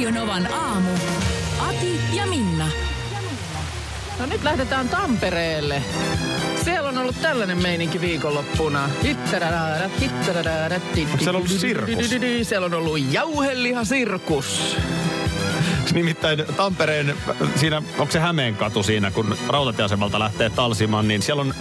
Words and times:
Radionovan 0.00 0.52
aamu. 0.52 0.90
Ati 1.68 2.00
ja 2.16 2.26
Minna. 2.26 2.68
No 4.18 4.26
nyt 4.26 4.42
lähdetään 4.42 4.88
Tampereelle. 4.88 5.82
Siellä 6.64 6.88
on 6.88 6.98
ollut 6.98 7.22
tällainen 7.22 7.62
meininki 7.62 8.00
viikonloppuna. 8.00 8.84
Onko 8.84 8.98
siellä 11.18 11.36
ollut 11.36 11.50
sirkus? 11.50 12.10
Siellä 12.42 12.66
on 12.66 12.74
ollut 12.74 12.98
jauhelihasirkus. 13.10 14.76
Nimittäin 15.94 16.44
Tampereen, 16.56 17.16
siinä, 17.56 17.82
onko 17.98 18.12
se 18.12 18.20
Hämeen 18.20 18.56
katu 18.56 18.82
siinä, 18.82 19.10
kun 19.10 19.36
rautatieasemalta 19.48 20.18
lähtee 20.18 20.50
talsimaan, 20.50 21.08
niin 21.08 21.22
siellä 21.22 21.40
on 21.40 21.54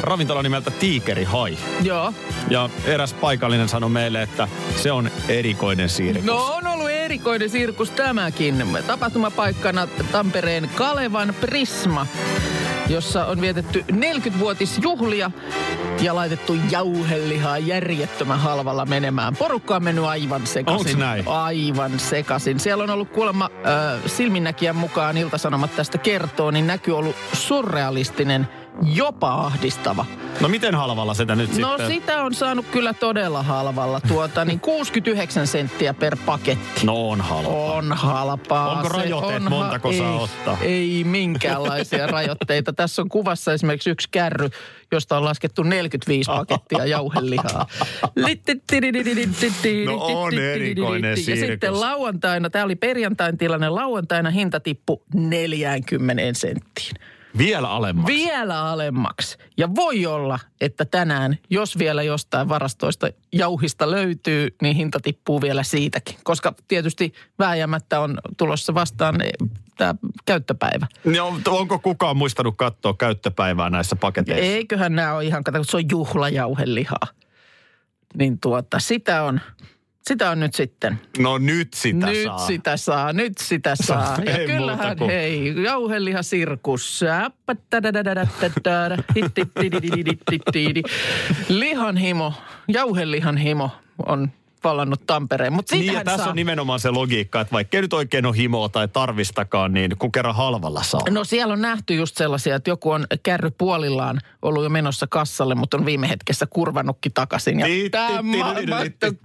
ravintola 0.00 0.42
nimeltä 0.42 0.70
Tiikeri 0.70 1.24
Hai. 1.24 1.58
Joo. 1.82 2.14
Ja 2.50 2.70
eräs 2.84 3.14
paikallinen 3.14 3.68
sanoi 3.68 3.90
meille, 3.90 4.22
että 4.22 4.48
se 4.76 4.92
on 4.92 5.10
erikoinen 5.28 5.88
sirkus. 5.88 6.24
No 6.24 6.44
on 6.44 6.66
ollut 6.66 6.90
erikoinen 6.90 7.50
sirkus 7.50 7.90
tämäkin. 7.90 8.66
Tapahtumapaikkana 8.86 9.86
Tampereen 9.86 10.70
Kalevan 10.74 11.34
Prisma, 11.40 12.06
jossa 12.92 13.26
on 13.26 13.40
vietetty 13.40 13.84
40-vuotisjuhlia 13.92 15.30
ja 16.02 16.14
laitettu 16.14 16.56
jauhelihaa 16.70 17.58
järjettömän 17.58 18.38
halvalla 18.38 18.86
menemään. 18.86 19.36
Porukka 19.36 19.76
on 19.76 19.84
mennyt 19.84 20.04
aivan 20.04 20.46
sekaisin. 20.46 20.86
Onks 20.86 20.96
näin? 20.96 21.28
Aivan 21.28 21.98
sekaisin. 21.98 22.60
Siellä 22.60 22.84
on 22.84 22.90
ollut 22.90 23.10
kuulemma 23.10 23.50
äh, 23.66 24.00
silminnäkijän 24.06 24.76
mukaan, 24.76 25.16
Iltasanomat 25.16 25.76
tästä 25.76 25.98
kertoo, 25.98 26.50
niin 26.50 26.66
näky 26.66 26.90
ollut 26.90 27.16
surrealistinen, 27.32 28.48
jopa 28.94 29.34
ahdistava. 29.34 30.06
No 30.40 30.48
miten 30.48 30.74
halvalla 30.74 31.14
sitä 31.14 31.36
nyt 31.36 31.58
No 31.58 31.68
sitten? 31.68 31.86
sitä 31.86 32.22
on 32.22 32.34
saanut 32.34 32.66
kyllä 32.72 32.92
todella 32.94 33.42
halvalla. 33.42 34.00
Tuota, 34.08 34.44
niin 34.44 34.60
69 34.70 35.46
senttiä 35.46 35.94
per 35.94 36.16
paketti. 36.26 36.86
No 36.86 37.08
on 37.10 37.20
halpa. 37.20 37.48
On 37.50 37.92
halpaa. 37.92 38.70
Onko 38.72 38.88
Se 38.88 38.94
rajoitteet, 38.96 39.42
on 39.42 39.50
montako 39.50 39.90
ei, 39.90 39.98
saa 39.98 40.20
ottaa? 40.20 40.58
Ei 40.60 41.04
minkäänlaisia 41.04 42.06
rajoitteita. 42.16 42.72
Tässä 42.72 43.02
on 43.02 43.08
kuvassa 43.08 43.52
esimerkiksi 43.52 43.90
yksi 43.90 44.08
kärry, 44.10 44.48
josta 44.92 45.16
on 45.16 45.24
laskettu 45.24 45.62
45 45.62 46.30
pakettia 46.30 46.86
jauhelihaa. 46.86 47.66
No 49.86 49.96
on 50.00 50.34
erikoinen 50.38 51.10
Ja 51.10 51.16
sirkus. 51.16 51.46
sitten 51.46 51.80
lauantaina, 51.80 52.50
tämä 52.50 52.64
oli 52.64 52.76
perjantain 52.76 53.38
tilanne, 53.38 53.68
lauantaina 53.68 54.30
hinta 54.30 54.60
tippui 54.60 55.00
40 55.14 56.22
senttiin. 56.38 56.96
Vielä 57.38 57.70
alemmaksi. 57.70 58.14
Vielä 58.14 58.64
alemmaksi. 58.64 59.38
Ja 59.56 59.74
voi 59.74 60.06
olla, 60.06 60.38
että 60.60 60.84
tänään, 60.84 61.38
jos 61.50 61.78
vielä 61.78 62.02
jostain 62.02 62.48
varastoista 62.48 63.08
jauhista 63.32 63.90
löytyy, 63.90 64.56
niin 64.62 64.76
hinta 64.76 65.00
tippuu 65.00 65.40
vielä 65.40 65.62
siitäkin. 65.62 66.16
Koska 66.24 66.54
tietysti 66.68 67.12
vääjäämättä 67.38 68.00
on 68.00 68.18
tulossa 68.36 68.74
vastaan 68.74 69.16
tämä 69.76 69.94
käyttöpäivä. 70.24 70.86
No, 71.04 71.38
onko 71.46 71.78
kukaan 71.78 72.16
muistanut 72.16 72.54
katsoa 72.56 72.94
käyttöpäivää 72.94 73.70
näissä 73.70 73.96
paketeissa? 73.96 74.44
eiköhän 74.44 74.94
nämä 74.94 75.14
ole 75.14 75.24
ihan, 75.24 75.44
kato, 75.44 75.64
se 75.64 75.76
on 75.76 75.90
juhlajauhelihaa. 75.90 77.06
Niin 78.14 78.40
tuota, 78.40 78.78
sitä 78.78 79.22
on, 79.22 79.40
sitä 80.08 80.30
on 80.30 80.40
nyt 80.40 80.54
sitten. 80.54 81.00
No 81.18 81.38
nyt 81.38 81.74
sitä 81.74 82.06
nyt 82.06 82.24
saa. 82.24 82.38
sitä 82.38 82.76
saa, 82.76 83.12
nyt 83.12 83.38
sitä 83.38 83.76
saa. 83.76 84.18
Ja 84.26 84.36
Ei 84.38 84.46
kyllähän, 84.46 84.78
muuta 84.78 84.96
kuin- 84.96 85.10
hei, 85.10 85.54
jauhelihasirkus. 85.64 87.00
Lihanhimo, 91.48 92.32
jauhelihanhimo 92.68 93.70
on 94.06 94.30
vallannut 94.64 95.06
Tampereen. 95.06 95.52
Mutta 95.52 95.76
Niin 95.76 95.94
ja 95.94 96.04
tässä 96.04 96.18
saa... 96.18 96.30
on 96.30 96.36
nimenomaan 96.36 96.80
se 96.80 96.90
logiikka, 96.90 97.40
että 97.40 97.52
vaikka 97.52 97.76
ei 97.76 97.82
nyt 97.82 97.92
oikein 97.92 98.26
ole 98.26 98.36
himoa 98.36 98.68
tai 98.68 98.88
tarvistakaan, 98.88 99.72
niin 99.72 99.90
kun 99.98 100.12
kerran 100.12 100.34
halvalla 100.34 100.82
saa. 100.82 101.00
No 101.10 101.24
siellä 101.24 101.52
on 101.52 101.60
nähty 101.60 101.94
just 101.94 102.16
sellaisia, 102.16 102.56
että 102.56 102.70
joku 102.70 102.90
on 102.90 103.06
kärry 103.22 103.50
puolillaan 103.50 104.18
ollut 104.42 104.62
jo 104.62 104.68
menossa 104.68 105.06
kassalle, 105.06 105.54
mutta 105.54 105.76
on 105.76 105.86
viime 105.86 106.08
hetkessä 106.08 106.46
kurvannutkin 106.46 107.12
takaisin. 107.12 107.60
Ja 107.60 107.66
tämä 107.90 108.22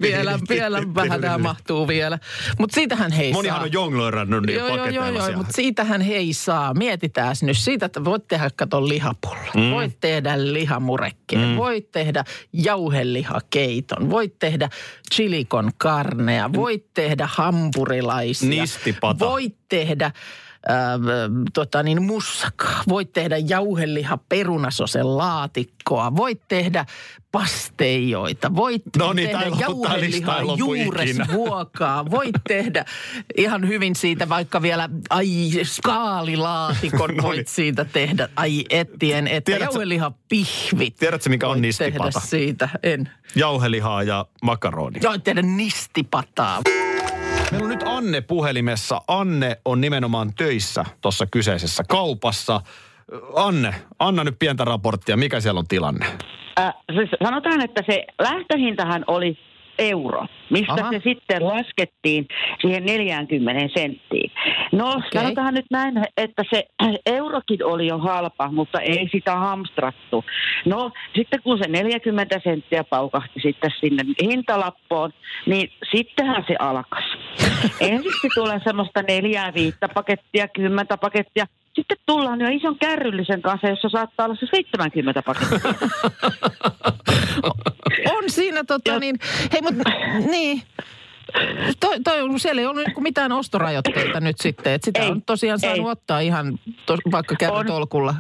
vielä, 0.02 0.40
vielä 0.50 0.82
vähän 0.96 1.42
mahtuu 1.42 1.88
vielä. 1.88 2.20
Mutta 2.60 2.76
siitähän 2.76 3.12
hei 3.12 3.34
Monihan 3.34 3.58
saa. 3.58 3.64
on 3.64 3.74
jonglöörannut 3.74 4.46
niin 4.46 4.58
Joo, 4.60 4.88
joo, 4.88 5.10
joo, 5.10 5.32
mutta 5.36 5.54
siitähän 5.54 6.02
hei 6.02 6.34
saa. 6.34 6.74
Mietitään 6.74 7.36
nyt 7.42 7.58
siitä, 7.58 7.86
että 7.86 8.06
voit 8.06 8.28
tehdä 8.28 8.50
katon 8.56 8.90
lihapullat. 8.90 9.56
Mm. 9.56 9.72
Voit 9.72 10.00
tehdä 10.00 10.54
lihamurekkeen. 10.54 11.50
Mm. 11.50 11.56
Voit 11.56 11.92
tehdä 11.92 12.24
jauhelihakeiton. 12.54 14.10
Voit 14.10 14.40
tehdä 14.40 14.70
chilikon 15.28 15.72
karnea. 15.78 16.50
Voit 16.54 16.86
tehdä 16.94 17.30
hampurilaisia. 17.32 18.50
Nistipata. 18.50 19.26
Voit 19.26 19.56
tehdä 19.70 20.12
äh, 20.70 20.76
tota 21.54 21.84
niin, 21.84 22.04
mussakaa. 22.04 22.84
Voit 22.90 23.14
tehdä 23.14 23.38
jauheliha 23.38 24.18
perunasosen 24.30 25.18
laatikkoa. 25.18 26.16
Voit 26.16 26.42
tehdä 26.48 26.86
pasteijoita. 27.32 28.56
Voit 28.56 28.82
No 28.98 29.14
niin, 29.14 29.30
tehdä 29.30 29.46
ikinä. 29.46 29.66
juuresvuokaa. 30.58 32.12
Voit 32.12 32.36
tehdä 32.48 32.86
ihan 33.38 33.68
hyvin 33.68 33.96
siitä 33.96 34.30
vaikka 34.30 34.62
vielä, 34.62 34.90
ai 35.10 35.28
skaalilaatikon 35.64 37.16
No 37.18 37.24
voit 37.24 37.38
niin. 37.38 37.46
siitä 37.48 37.86
tehdä. 37.86 38.30
Ai 38.36 38.66
ettien, 38.70 39.28
että 39.28 39.52
Tiedätkö- 39.52 39.74
jauhelihan 39.74 40.16
pihvit. 40.30 40.96
Tiedätkö, 40.96 41.30
mikä 41.30 41.48
on 41.48 41.62
nistipata? 41.62 42.04
tehdä 42.12 42.28
siitä, 42.28 42.70
en. 42.84 43.10
Jauhelihaa 43.36 44.04
ja 44.04 44.26
makaroni. 44.42 45.00
Voit 45.04 45.24
tehdä 45.24 45.42
nistipataa. 45.42 46.62
Meillä 47.52 47.66
on 47.66 47.70
nyt 47.70 47.84
Anne 47.86 48.22
puhelimessa. 48.22 49.02
Anne 49.08 49.58
on 49.66 49.82
nimenomaan 49.82 50.34
töissä 50.34 50.86
tuossa 51.02 51.26
kyseisessä 51.32 51.84
kaupassa. 51.90 52.62
Anne, 53.36 53.76
anna 54.00 54.24
nyt 54.24 54.36
pientä 54.40 54.66
raporttia. 54.66 55.18
Mikä 55.18 55.40
siellä 55.40 55.60
on 55.60 55.68
tilanne? 55.68 56.06
Äh, 56.60 56.74
siis 56.96 57.10
sanotaan, 57.24 57.62
että 57.62 57.84
se 57.90 58.06
lähtöhintahan 58.20 59.04
oli 59.08 59.38
euro, 59.80 60.26
mistä 60.50 60.74
Aha. 60.74 60.92
Se 60.92 61.02
sitten 61.04 61.48
laskettiin 61.48 62.28
siihen 62.62 62.86
40 62.86 63.80
senttiin. 63.80 64.32
No 64.72 64.90
okay. 64.90 65.02
sanotaan 65.14 65.54
nyt 65.54 65.66
näin, 65.72 66.04
että 66.18 66.44
se 66.50 66.64
eurokin 67.06 67.66
oli 67.66 67.88
jo 67.88 67.98
halpa, 67.98 68.52
mutta 68.52 68.82
ei 68.82 69.10
sitä 69.12 69.36
hamstrattu. 69.36 70.26
No 70.66 70.92
sitten 71.16 71.42
kun 71.42 71.58
se 71.58 71.68
40 71.68 72.40
senttiä 72.44 72.84
paukahti 72.84 73.40
sitten 73.40 73.72
sinne 73.80 74.04
hintalappoon, 74.22 75.12
niin 75.46 75.72
sittenhän 75.92 76.44
se 76.48 76.56
alkas. 76.60 77.04
Ensiksi 77.82 78.28
tulee 78.36 78.60
semmoista 78.64 79.02
neljää, 79.02 79.54
viittä 79.54 79.90
pakettia, 79.90 80.48
kymmentä 80.48 80.98
pakettia. 80.98 81.46
Sitten 81.76 81.98
tullaan 82.06 82.40
jo 82.40 82.48
ison 82.52 82.80
kärryllisen 82.80 83.42
kanssa, 83.42 83.68
jossa 83.68 83.90
saattaa 83.90 84.26
olla 84.26 84.36
se 84.36 84.48
70 84.56 85.22
pakettia. 85.22 85.60
On 88.12 88.24
siinä 88.30 88.64
tota 88.64 88.92
Ja- 88.92 89.00
niin, 89.00 89.20
hei 89.54 89.62
mut 89.62 89.74
niin. 90.32 90.62
Toi, 91.80 92.00
toi, 92.04 92.22
on- 92.22 92.40
siellä 92.40 92.62
ei 92.62 92.66
ollut 92.68 92.84
niinku 92.86 93.02
mitään 93.02 93.32
ostorajoitteita 93.32 94.20
nyt 94.20 94.38
sitten. 94.40 94.74
Et 94.74 94.84
sitä 94.84 95.00
Ei, 95.02 95.10
on 95.10 95.22
tosiaan 95.22 95.60
saanut 95.60 95.86
ei. 95.88 95.92
ottaa 95.92 96.20
ihan 96.20 96.60
tos, 96.86 97.00
vaikka 97.12 97.36
kärrytolkulla. 97.40 98.16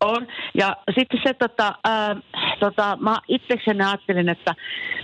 On. 0.00 0.26
Ja 0.54 0.76
sitten 0.94 1.20
se, 1.26 1.34
tota, 1.34 1.74
ää, 1.84 2.16
tota, 2.60 2.98
mä 3.00 3.20
itsekseni 3.28 3.84
ajattelin, 3.84 4.28
että 4.28 4.54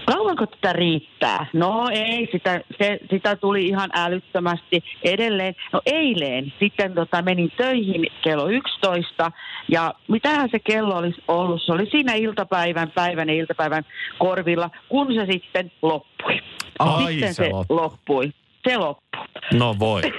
kauanko 0.06 0.46
tätä 0.46 0.72
riittää? 0.72 1.46
No 1.52 1.88
ei, 1.92 2.28
sitä, 2.32 2.60
se, 2.78 2.98
sitä 3.10 3.36
tuli 3.36 3.66
ihan 3.66 3.90
älyttömästi 3.94 4.84
edelleen. 5.02 5.54
No 5.72 5.80
eilen 5.86 6.52
sitten 6.60 6.94
tota, 6.94 7.22
menin 7.22 7.52
töihin 7.56 8.06
kello 8.22 8.48
11 8.48 9.32
ja 9.68 9.94
mitähän 10.08 10.48
se 10.50 10.58
kello 10.58 10.96
olisi 10.96 11.22
ollut? 11.28 11.62
Se 11.66 11.72
oli 11.72 11.90
siinä 11.90 12.14
iltapäivän, 12.14 12.90
päivän 12.90 13.28
ja 13.28 13.34
iltapäivän 13.34 13.84
korvilla, 14.18 14.70
kun 14.88 15.14
se 15.14 15.26
sitten 15.32 15.72
loppui. 15.82 16.40
Ai, 16.78 17.12
sitten 17.12 17.34
se 17.34 17.44
se, 17.44 17.50
loppui. 17.50 17.76
loppui. 17.76 18.32
Se 18.68 18.76
loppui. 18.76 19.20
No 19.54 19.76
voi. 19.78 20.02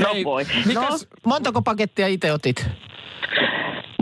No 0.00 0.12
Hei, 0.12 0.24
voi. 0.24 0.44
No, 0.44 0.50
Mikäs, 0.66 1.08
montako 1.26 1.62
pakettia 1.62 2.06
itse 2.06 2.32
otit? 2.32 2.66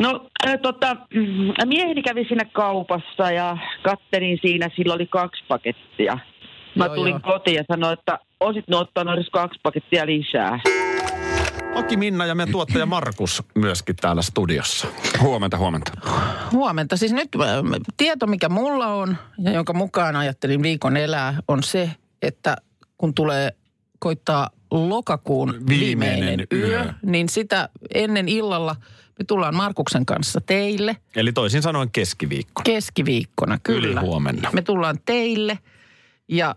No 0.02 0.26
äh, 0.46 0.58
tota, 0.62 0.94
mm, 0.94 1.68
mieheni 1.68 2.02
kävi 2.02 2.24
siinä 2.24 2.44
kaupassa 2.44 3.30
ja 3.30 3.56
kattelin 3.82 4.38
siinä, 4.42 4.68
sillä 4.76 4.94
oli 4.94 5.06
kaksi 5.06 5.44
pakettia. 5.48 6.18
Mä 6.74 6.86
Joo, 6.86 6.94
tulin 6.94 7.10
joo. 7.10 7.20
kotiin 7.32 7.56
ja 7.56 7.64
sanoin, 7.72 7.98
että 7.98 8.18
olisit 8.40 8.74
ottanut 8.74 9.14
edes 9.14 9.30
kaksi 9.30 9.60
pakettia 9.62 10.06
lisää. 10.06 10.60
Aki 11.74 11.96
Minna 11.96 12.26
ja 12.26 12.34
meidän 12.34 12.52
tuottaja 12.52 12.86
Markus 12.86 13.42
myöskin 13.54 13.96
täällä 13.96 14.22
studiossa. 14.22 14.88
Huomenta, 15.20 15.58
huomenta. 15.58 15.92
Huomenta. 16.52 16.96
Siis 16.96 17.12
nyt 17.12 17.28
tieto, 17.96 18.26
mikä 18.26 18.48
mulla 18.48 18.86
on 18.86 19.16
ja 19.38 19.52
jonka 19.52 19.72
mukaan 19.72 20.16
ajattelin 20.16 20.62
viikon 20.62 20.96
elää, 20.96 21.34
on 21.48 21.62
se, 21.62 21.90
että 22.22 22.56
kun 22.98 23.14
tulee 23.14 23.50
koittaa 23.98 24.50
lokakuun 24.70 25.54
viimeinen, 25.68 26.18
Viimeinen 26.18 26.46
yö, 26.52 26.66
yö. 26.68 26.92
niin 27.06 27.28
sitä 27.28 27.68
ennen 27.94 28.28
illalla 28.28 28.76
me 29.18 29.24
tullaan 29.24 29.56
Markuksen 29.56 30.06
kanssa 30.06 30.40
teille 30.40 30.96
Eli 31.16 31.32
toisin 31.32 31.62
sanoen 31.62 31.90
keskiviikko. 31.90 32.62
keskiviikkona. 32.64 33.58
Kyllä. 33.62 34.00
Ylihuomenna. 34.00 34.50
Me 34.52 34.62
tullaan 34.62 34.98
teille 35.04 35.58
ja 36.28 36.54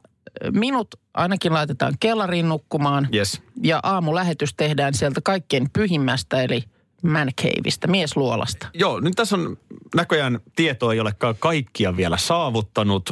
minut 0.52 0.96
ainakin 1.14 1.54
laitetaan 1.54 1.94
kellariin 2.00 2.50
nukkumaan. 2.50 3.08
Yes. 3.14 3.42
Ja 3.64 3.80
aamulähetys 3.84 4.54
tehdään 4.54 4.94
sieltä 4.94 5.22
kaikkein 5.24 5.68
pyhimmästä 5.74 6.42
eli 6.44 6.64
man 7.04 7.32
caveista, 7.42 7.88
miesluolasta. 7.88 8.68
Joo, 8.74 9.00
nyt 9.00 9.14
tässä 9.16 9.36
on 9.36 9.58
näköjään 9.96 10.40
tietoa 10.56 10.94
ei 10.94 11.00
olekaan 11.00 11.36
kaikkia 11.40 11.98
vielä 11.98 12.18
saavuttanut. 12.18 13.10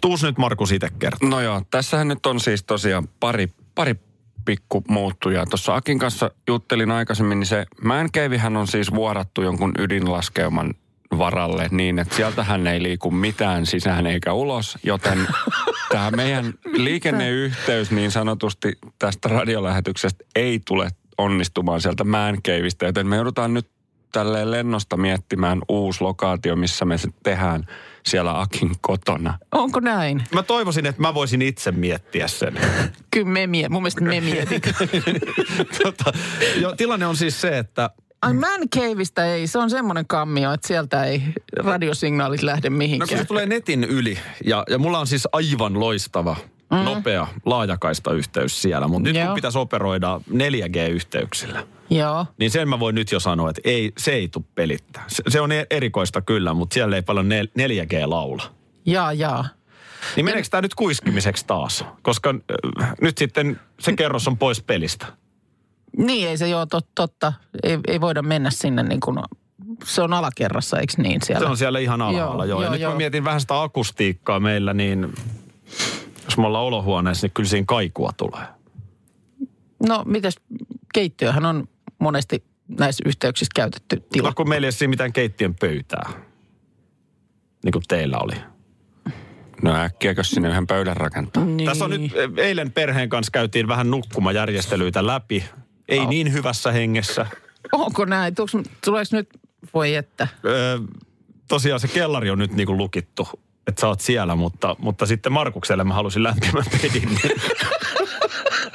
Tuus 0.00 0.22
nyt 0.22 0.38
Markus 0.38 0.72
itse 0.72 0.88
kertoa. 0.98 1.28
No 1.28 1.40
joo, 1.40 1.62
tässähän 1.70 2.08
nyt 2.08 2.26
on 2.26 2.40
siis 2.40 2.64
tosiaan 2.64 3.08
pari, 3.20 3.48
pari 3.74 3.94
pikku 4.48 4.84
muuttujaa. 4.88 5.46
Tuossa 5.46 5.74
Akin 5.74 5.98
kanssa 5.98 6.30
juttelin 6.46 6.90
aikaisemmin, 6.90 7.40
niin 7.40 7.46
se 7.46 7.66
Man 7.84 8.10
Cavehän 8.12 8.56
on 8.56 8.66
siis 8.66 8.94
vuorattu 8.94 9.42
jonkun 9.42 9.72
ydinlaskeuman 9.78 10.74
varalle 11.18 11.68
niin, 11.70 11.98
että 11.98 12.14
sieltähän 12.14 12.66
ei 12.66 12.82
liiku 12.82 13.10
mitään 13.10 13.66
sisään 13.66 14.06
eikä 14.06 14.32
ulos, 14.32 14.78
joten 14.82 15.18
tämä 15.92 16.10
meidän 16.10 16.54
liikenneyhteys 16.72 17.90
niin 17.90 18.10
sanotusti 18.10 18.78
tästä 18.98 19.28
radiolähetyksestä 19.28 20.24
ei 20.36 20.60
tule 20.66 20.90
onnistumaan 21.18 21.80
sieltä 21.80 22.04
Caveista, 22.46 22.84
joten 22.84 23.06
me 23.06 23.16
joudutaan 23.16 23.54
nyt 23.54 23.68
tälleen 24.12 24.50
lennosta 24.50 24.96
miettimään 24.96 25.58
uusi 25.68 26.00
lokaatio, 26.00 26.56
missä 26.56 26.84
me 26.84 26.98
se 26.98 27.08
tehdään 27.22 27.66
siellä 28.08 28.40
Akin 28.40 28.70
kotona. 28.80 29.38
Onko 29.52 29.80
näin? 29.80 30.24
Mä 30.34 30.42
toivoisin, 30.42 30.86
että 30.86 31.02
mä 31.02 31.14
voisin 31.14 31.42
itse 31.42 31.72
miettiä 31.72 32.28
sen. 32.28 32.60
Kyllä 33.10 33.26
me 33.28 33.46
mie- 33.46 33.68
mun 33.68 33.82
mielestä 33.82 34.00
me 34.04 34.20
mietit. 34.20 34.62
tota, 35.82 36.12
jo, 36.60 36.76
tilanne 36.76 37.06
on 37.06 37.16
siis 37.16 37.40
se, 37.40 37.58
että 37.58 37.90
Ai 38.22 38.32
Man 38.32 38.68
Caveista 38.76 39.24
ei, 39.26 39.46
se 39.46 39.58
on 39.58 39.70
semmoinen 39.70 40.06
kammio, 40.06 40.52
että 40.52 40.68
sieltä 40.68 41.04
ei 41.04 41.22
radiosignaalit 41.56 42.42
lähde 42.42 42.68
No 42.68 42.72
kun 42.72 42.78
mihinkään. 42.78 43.18
se 43.18 43.24
tulee 43.24 43.46
netin 43.46 43.84
yli, 43.84 44.18
ja, 44.44 44.64
ja 44.70 44.78
mulla 44.78 44.98
on 44.98 45.06
siis 45.06 45.28
aivan 45.32 45.80
loistava, 45.80 46.36
mm. 46.70 46.76
nopea 46.76 47.26
laajakaista 47.44 48.12
yhteys 48.12 48.62
siellä, 48.62 48.88
mutta 48.88 49.08
nyt 49.08 49.16
Joo. 49.16 49.26
kun 49.26 49.34
pitäisi 49.34 49.58
operoida 49.58 50.20
4G-yhteyksillä, 50.30 51.66
Joo. 51.90 52.26
niin 52.38 52.50
sen 52.50 52.68
mä 52.68 52.80
voin 52.80 52.94
nyt 52.94 53.12
jo 53.12 53.20
sanoa, 53.20 53.50
että 53.50 53.62
ei, 53.64 53.92
se 53.98 54.12
ei 54.12 54.28
tule 54.28 54.44
pelittää. 54.54 55.04
Se, 55.06 55.22
se 55.28 55.40
on 55.40 55.52
e- 55.52 55.66
erikoista 55.70 56.20
kyllä, 56.20 56.54
mutta 56.54 56.74
siellä 56.74 56.96
ei 56.96 57.02
paljon 57.02 57.26
nel- 57.28 57.52
4G-laula. 57.58 58.42
Jaa, 58.86 59.12
jaa. 59.12 59.44
Niin 60.16 60.24
meneekö 60.24 60.48
tämä 60.50 60.60
nyt 60.60 60.74
kuiskimiseksi 60.74 61.46
taas? 61.46 61.84
Koska 62.02 62.34
äh, 62.82 62.94
nyt 63.00 63.18
sitten 63.18 63.60
se 63.80 63.92
kerros 63.92 64.28
on 64.28 64.38
pois 64.38 64.62
pelistä. 64.62 65.06
Niin 65.96 66.28
ei 66.28 66.38
se 66.38 66.48
joo 66.48 66.66
tot, 66.66 66.86
totta. 66.94 67.32
Ei, 67.62 67.78
ei 67.88 68.00
voida 68.00 68.22
mennä 68.22 68.50
sinne 68.50 68.82
niin 68.82 69.00
kuin, 69.00 69.18
se 69.84 70.02
on 70.02 70.12
alakerrassa, 70.12 70.78
eikö 70.78 70.92
niin 70.98 71.20
siellä? 71.24 71.46
Se 71.46 71.50
on 71.50 71.56
siellä 71.56 71.78
ihan 71.78 72.02
alhaalla, 72.02 72.44
joo. 72.44 72.60
Joo, 72.60 72.60
Ja 72.60 72.64
joo, 72.66 72.72
nyt 72.72 72.80
joo. 72.80 72.92
mä 72.92 72.96
mietin 72.96 73.24
vähän 73.24 73.40
sitä 73.40 73.62
akustiikkaa 73.62 74.40
meillä, 74.40 74.74
niin 74.74 75.12
jos 76.24 76.38
me 76.38 76.46
ollaan 76.46 76.64
olohuoneessa, 76.64 77.26
niin 77.26 77.34
kyllä 77.34 77.48
siinä 77.48 77.64
kaikua 77.68 78.10
tulee. 78.16 78.44
No 79.88 80.02
mites, 80.06 80.34
keittiöhän 80.94 81.46
on 81.46 81.68
monesti 81.98 82.44
näissä 82.78 83.02
yhteyksissä 83.06 83.52
käytetty 83.54 84.02
tila. 84.12 84.28
No 84.28 84.34
kun 84.36 84.48
meillä 84.48 84.64
ei 84.64 84.66
ole 84.66 84.72
siinä 84.72 84.90
mitään 84.90 85.12
keittiön 85.12 85.54
pöytää, 85.54 86.10
niin 87.64 87.72
kuin 87.72 87.84
teillä 87.88 88.18
oli. 88.18 88.34
No 89.62 89.74
äkkiäkö 89.76 90.24
sinne 90.24 90.48
yhden 90.48 90.66
pöydän 90.66 90.96
rakentaa? 90.96 91.44
Niin. 91.44 91.68
Tässä 91.68 91.84
on 91.84 91.90
nyt, 91.90 92.12
e, 92.16 92.42
eilen 92.42 92.72
perheen 92.72 93.08
kanssa 93.08 93.30
käytiin 93.30 93.68
vähän 93.68 93.90
nukkumajärjestelyitä 93.90 95.06
läpi. 95.06 95.44
Ei 95.88 95.98
Oh. 95.98 96.08
niin 96.08 96.32
hyvässä 96.32 96.72
hengessä. 96.72 97.26
Onko 97.72 98.04
näin? 98.04 98.34
Tuleeko 98.84 99.08
nyt, 99.16 99.28
voi 99.74 99.94
että. 99.94 100.28
Öö, 100.44 100.78
tosiaan 101.48 101.80
se 101.80 101.88
kellari 101.88 102.30
on 102.30 102.38
nyt 102.38 102.52
niin 102.52 102.66
kuin 102.66 102.78
lukittu, 102.78 103.28
että 103.66 103.80
sä 103.80 103.88
oot 103.88 104.00
siellä, 104.00 104.36
mutta, 104.36 104.76
mutta 104.78 105.06
sitten 105.06 105.32
Markukselle 105.32 105.84
mä 105.84 105.94
halusin 105.94 106.22
lämpimän 106.22 106.64
pedin. 106.82 107.18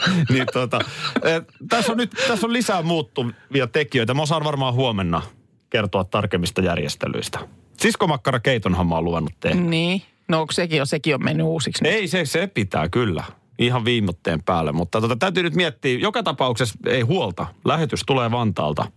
Niin, 0.30 0.46
tota, 0.54 0.80
e, 1.24 1.42
tässä, 1.70 1.92
on 1.92 1.98
nyt, 1.98 2.12
tässä 2.28 2.48
on 2.48 2.54
lisää 2.54 2.82
muuttuvia 2.82 3.68
tekijöitä. 3.72 4.14
Mä 4.14 4.22
osaan 4.22 4.44
varmaan 4.44 4.74
huomenna 4.74 5.22
kertoa 5.70 6.04
tarkemmista 6.04 6.62
järjestelyistä. 6.62 7.40
Siskomakkara 7.78 8.40
keitonhan 8.40 8.88
mä 8.88 8.96
oon 8.96 9.06
luvannut 9.06 9.34
tehdä. 9.40 9.62
Niin. 9.62 10.02
No 10.28 10.42
onko 10.42 10.54
sekin 10.54 10.78
jo, 10.78 10.86
sekin 10.86 11.16
on 11.16 11.24
mennyt 11.24 11.46
uusiksi? 11.46 11.84
nyt? 11.84 11.94
Ei, 11.94 12.08
se, 12.08 12.26
se 12.26 12.48
pitää 12.48 12.90
kyllä. 12.90 13.24
Ihan 13.60 13.86
viimotteen 13.86 14.44
päälle. 14.44 14.72
Mutta 14.72 15.02
tota, 15.02 15.16
täytyy 15.16 15.44
nyt 15.44 15.56
miettiä, 15.56 16.00
joka 16.00 16.24
tapauksessa 16.24 16.80
ei 16.86 17.02
huolta. 17.02 17.46
Lähetys 17.66 18.04
tulee 18.08 18.32
Vantaalta. 18.32 18.92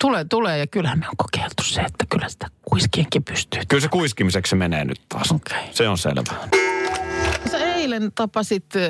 Tulee, 0.00 0.24
tulee 0.24 0.58
ja 0.58 0.66
kyllähän 0.66 0.98
me 0.98 1.08
on 1.08 1.16
kokeiltu 1.16 1.62
se, 1.62 1.80
että 1.80 2.04
kyllä 2.10 2.28
sitä 2.28 2.46
kuiskienkin 2.62 3.24
pystyy. 3.24 3.62
Kyllä 3.68 3.80
se 3.80 3.88
kuiskimiseksi 3.88 4.50
se 4.50 4.56
menee 4.56 4.84
nyt 4.84 5.00
taas. 5.08 5.32
Okei. 5.32 5.62
Se 5.70 5.88
on 5.88 5.98
selvä. 5.98 6.34
Sä 7.50 7.65
eilen 7.86 8.12
tapasit 8.14 8.66
äh, 8.76 8.82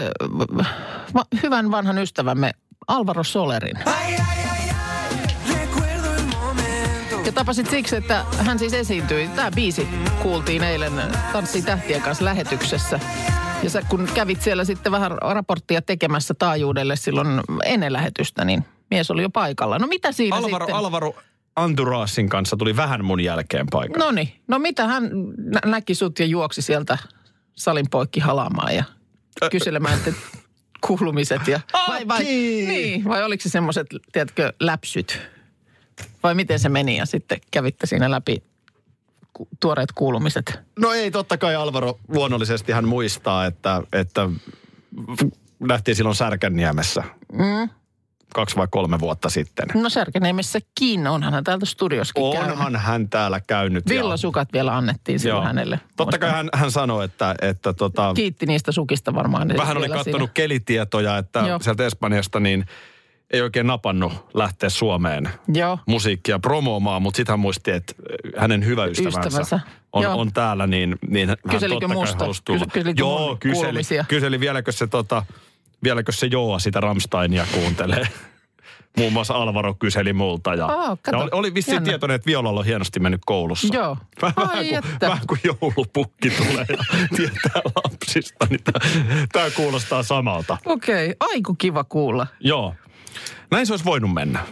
va- 1.14 1.24
hyvän 1.42 1.70
vanhan 1.70 1.98
ystävämme 1.98 2.50
Alvaro 2.88 3.24
Solerin. 3.24 3.78
Ja 7.26 7.32
tapasit 7.32 7.70
siksi, 7.70 7.96
että 7.96 8.24
hän 8.38 8.58
siis 8.58 8.72
esiintyi. 8.72 9.28
Tämä 9.36 9.50
biisi 9.50 9.88
kuultiin 10.22 10.62
eilen 10.64 10.92
Tanssii 11.32 11.62
tähtien 11.62 12.02
kanssa 12.02 12.24
lähetyksessä. 12.24 13.00
Ja 13.62 13.70
sä 13.70 13.82
kun 13.88 14.08
kävit 14.14 14.42
siellä 14.42 14.64
sitten 14.64 14.92
vähän 14.92 15.10
raporttia 15.22 15.82
tekemässä 15.82 16.34
taajuudelle 16.34 16.96
silloin 16.96 17.40
ennen 17.64 17.92
lähetystä, 17.92 18.44
niin 18.44 18.64
mies 18.90 19.10
oli 19.10 19.22
jo 19.22 19.30
paikalla. 19.30 19.78
No 19.78 19.86
mitä 19.86 20.12
siinä 20.12 20.36
Alvaro, 20.36 20.66
sitten? 20.66 20.74
Alvaro 20.76 21.14
Andurasin 21.56 22.28
kanssa 22.28 22.56
tuli 22.56 22.76
vähän 22.76 23.04
mun 23.04 23.20
jälkeen 23.20 23.66
paikalle. 23.70 24.04
No 24.04 24.10
niin, 24.10 24.32
no 24.48 24.58
mitä 24.58 24.86
hän 24.86 25.10
nä- 25.36 25.60
näki 25.70 25.94
sut 25.94 26.18
ja 26.18 26.26
juoksi 26.26 26.62
sieltä 26.62 26.98
salin 27.56 27.86
poikki 27.90 28.20
halaamaan 28.20 28.74
ja 28.74 28.84
kyselemään, 29.50 29.98
että 29.98 30.12
kuulumiset 30.86 31.48
ja... 31.48 31.60
Vai, 31.88 32.08
vai, 32.08 32.24
niin, 32.24 33.04
vai 33.04 33.24
oliko 33.24 33.42
se 33.42 33.48
semmoiset, 33.48 33.86
tiedätkö, 34.12 34.52
läpsyt? 34.60 35.20
Vai 36.22 36.34
miten 36.34 36.58
se 36.58 36.68
meni 36.68 36.96
ja 36.96 37.06
sitten 37.06 37.38
kävitte 37.50 37.86
siinä 37.86 38.10
läpi 38.10 38.42
tuoreet 39.60 39.92
kuulumiset? 39.92 40.58
No 40.78 40.92
ei, 40.92 41.10
totta 41.10 41.38
kai 41.38 41.54
Alvaro 41.54 41.98
luonnollisesti 42.08 42.72
hän 42.72 42.88
muistaa, 42.88 43.46
että, 43.46 43.82
että 43.92 44.28
nähtiin 45.60 45.96
silloin 45.96 46.16
Särkänniemessä 46.16 47.02
mm. 47.32 47.70
Kaksi 48.34 48.56
vai 48.56 48.66
kolme 48.70 49.00
vuotta 49.00 49.30
sitten. 49.30 49.66
No 49.82 49.88
Särkäniemessäkin, 49.88 51.06
onhan 51.06 51.32
hän 51.34 51.44
täältä 51.44 51.66
studioskin 51.66 52.32
käynyt. 52.32 52.50
Onhan 52.52 52.76
hän 52.76 53.08
täällä 53.08 53.40
käynyt. 53.40 53.84
ja- 53.88 53.94
Villasukat 53.94 54.52
vielä 54.52 54.76
annettiin 54.76 55.18
silloin 55.20 55.46
hänelle. 55.46 55.80
Totta 55.96 56.18
kai 56.18 56.30
hän, 56.30 56.48
hän 56.54 56.70
sanoi, 56.70 57.04
että, 57.04 57.34
että 57.42 57.72
tota, 57.72 58.12
Kiitti 58.14 58.46
niistä 58.46 58.72
sukista 58.72 59.14
varmaan. 59.14 59.48
vähän 59.56 59.76
oli 59.76 59.86
vielä 59.88 60.04
katsonut 60.04 60.30
kelitietoja, 60.34 61.18
että 61.18 61.38
Joo. 61.40 61.58
sieltä 61.62 61.86
Espanjasta 61.86 62.40
niin 62.40 62.66
ei 63.30 63.40
oikein 63.42 63.66
napannut 63.66 64.12
lähteä 64.34 64.68
Suomeen 64.68 65.24
Siinä. 65.24 65.60
Joo. 65.60 65.78
musiikkia 65.86 66.38
promoomaan, 66.38 67.02
mutta 67.02 67.16
sitten 67.16 67.32
hän 67.32 67.40
muisti, 67.40 67.70
että 67.70 67.92
hänen 68.36 68.64
hyvä 68.64 68.84
ystävänsä, 68.84 69.18
Ystävänsä. 69.28 69.60
on, 69.92 70.02
Joo. 70.02 70.20
on 70.20 70.32
täällä, 70.32 70.66
niin, 70.66 70.96
niin 71.08 71.28
hän 71.28 71.36
Kyselikö 71.50 71.80
totta 71.80 71.86
kai 71.88 71.96
musta? 71.96 72.24
Kysy- 72.44 72.66
kyselikö 72.72 73.00
Joo, 73.02 73.36
kyseli, 73.40 73.60
kuulumisia? 73.62 74.04
kyseli 74.08 74.40
vieläkö 74.40 74.72
se, 74.72 74.86
tota, 74.86 75.22
vieläkö 75.86 76.12
se 76.12 76.26
Joa 76.26 76.58
sitä 76.58 76.80
Rammsteinia 76.80 77.46
kuuntelee. 77.52 78.08
Muun 78.98 79.12
muassa 79.12 79.34
Alvaro 79.34 79.74
kyseli 79.74 80.12
multa. 80.12 80.54
Ja, 80.54 80.66
kato. 81.02 81.16
ja 81.16 81.22
oli, 81.22 81.30
oli 81.32 81.54
vissiin 81.54 81.74
Jännä. 81.74 81.88
tietoinen, 81.88 82.14
että 82.14 82.26
Violalla 82.26 82.60
on 82.60 82.66
hienosti 82.66 83.00
mennyt 83.00 83.20
koulussa. 83.26 83.68
Joo. 83.74 83.96
Vähän, 84.22 84.34
Ai 84.36 84.46
vähän, 84.46 84.82
kuin, 84.82 84.92
että. 84.92 85.06
vähän 85.06 85.26
kuin 85.26 85.40
joulupukki 85.44 86.30
tulee 86.30 86.66
ja 86.68 86.84
tietää 87.16 87.62
lapsista, 87.84 88.46
niin 88.50 88.60
tämä 89.32 89.50
kuulostaa 89.50 90.02
samalta. 90.02 90.58
Okei, 90.64 91.10
okay. 91.10 91.28
aiku 91.32 91.54
kiva 91.54 91.84
kuulla. 91.84 92.26
Joo. 92.40 92.74
Näin 93.50 93.66
se 93.66 93.72
olisi 93.72 93.84
voinut 93.84 94.14
mennä. 94.14 94.46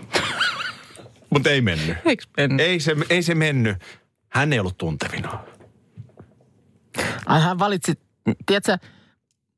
Mutta 1.30 1.50
ei 1.50 1.60
mennyt. 1.60 1.96
Eikö 2.04 2.24
mennyt? 2.36 2.60
Ei 2.60 2.80
se, 2.80 2.96
ei 3.10 3.22
se 3.22 3.34
mennyt. 3.34 3.76
Hän 4.28 4.52
ei 4.52 4.60
ollut 4.60 4.78
tuntevina. 4.78 5.38
Ai 7.26 7.40
hän 7.40 7.58
valitsi, 7.58 7.92
tiedätkö, 8.46 8.78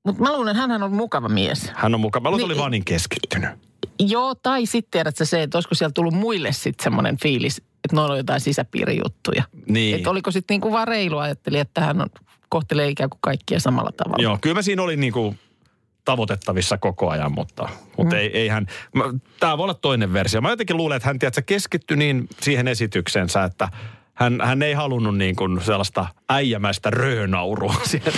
mutta 0.06 0.22
mä 0.22 0.32
luulen, 0.32 0.56
että 0.56 0.68
hän 0.68 0.82
on 0.82 0.92
mukava 0.92 1.28
mies. 1.28 1.72
Hän 1.74 1.94
on 1.94 2.00
mukava. 2.00 2.22
Mä 2.22 2.30
luulen, 2.30 2.44
Niin. 2.44 2.52
oli 2.52 2.60
vaan 2.60 2.70
niin 2.70 2.84
keskittynyt. 2.84 3.50
Joo, 3.98 4.34
tai 4.34 4.66
sitten 4.66 4.90
tiedätkö 4.90 5.24
se, 5.24 5.42
että 5.42 5.58
olisiko 5.58 5.74
siellä 5.74 5.92
tullut 5.92 6.14
muille 6.14 6.52
sitten 6.52 6.84
semmoinen 6.84 7.16
fiilis, 7.22 7.58
että 7.58 7.96
noilla 7.96 8.12
on 8.12 8.18
jotain 8.18 8.40
sisäpiirijuttuja. 8.40 9.42
Niin. 9.68 9.96
Että 9.96 10.10
oliko 10.10 10.30
sitten 10.30 10.54
niinku 10.54 10.72
vaan 10.72 10.88
reilu 10.88 11.18
ajatteli, 11.18 11.58
että 11.58 11.80
hän 11.80 12.00
on, 12.00 12.08
kohtelee 12.48 12.88
ikään 12.88 13.10
kuin 13.10 13.18
kaikkia 13.20 13.60
samalla 13.60 13.92
tavalla. 13.96 14.22
Joo, 14.22 14.38
kyllä 14.40 14.54
mä 14.54 14.62
siinä 14.62 14.82
olin 14.82 15.00
niinku 15.00 15.34
tavoitettavissa 16.04 16.78
koko 16.78 17.10
ajan, 17.10 17.32
mutta, 17.32 17.68
mutta 17.98 18.14
mm. 18.14 18.20
ei, 18.20 18.30
eihän, 18.38 18.66
tämä 19.40 19.58
voi 19.58 19.64
olla 19.64 19.74
toinen 19.74 20.12
versio. 20.12 20.40
Mä 20.40 20.50
jotenkin 20.50 20.76
luulen, 20.76 20.96
että 20.96 21.08
hän 21.08 21.18
tiedät, 21.18 21.46
keskittyi 21.46 21.96
niin 21.96 22.28
siihen 22.40 22.68
esityksensä, 22.68 23.44
että 23.44 23.68
hän, 24.14 24.40
hän 24.44 24.62
ei 24.62 24.72
halunnut 24.72 25.16
niin 25.16 25.36
kuin 25.36 25.60
sellaista 25.64 26.06
äijämäistä 26.28 26.90
röönaurua 26.90 27.74
siellä 27.84 28.10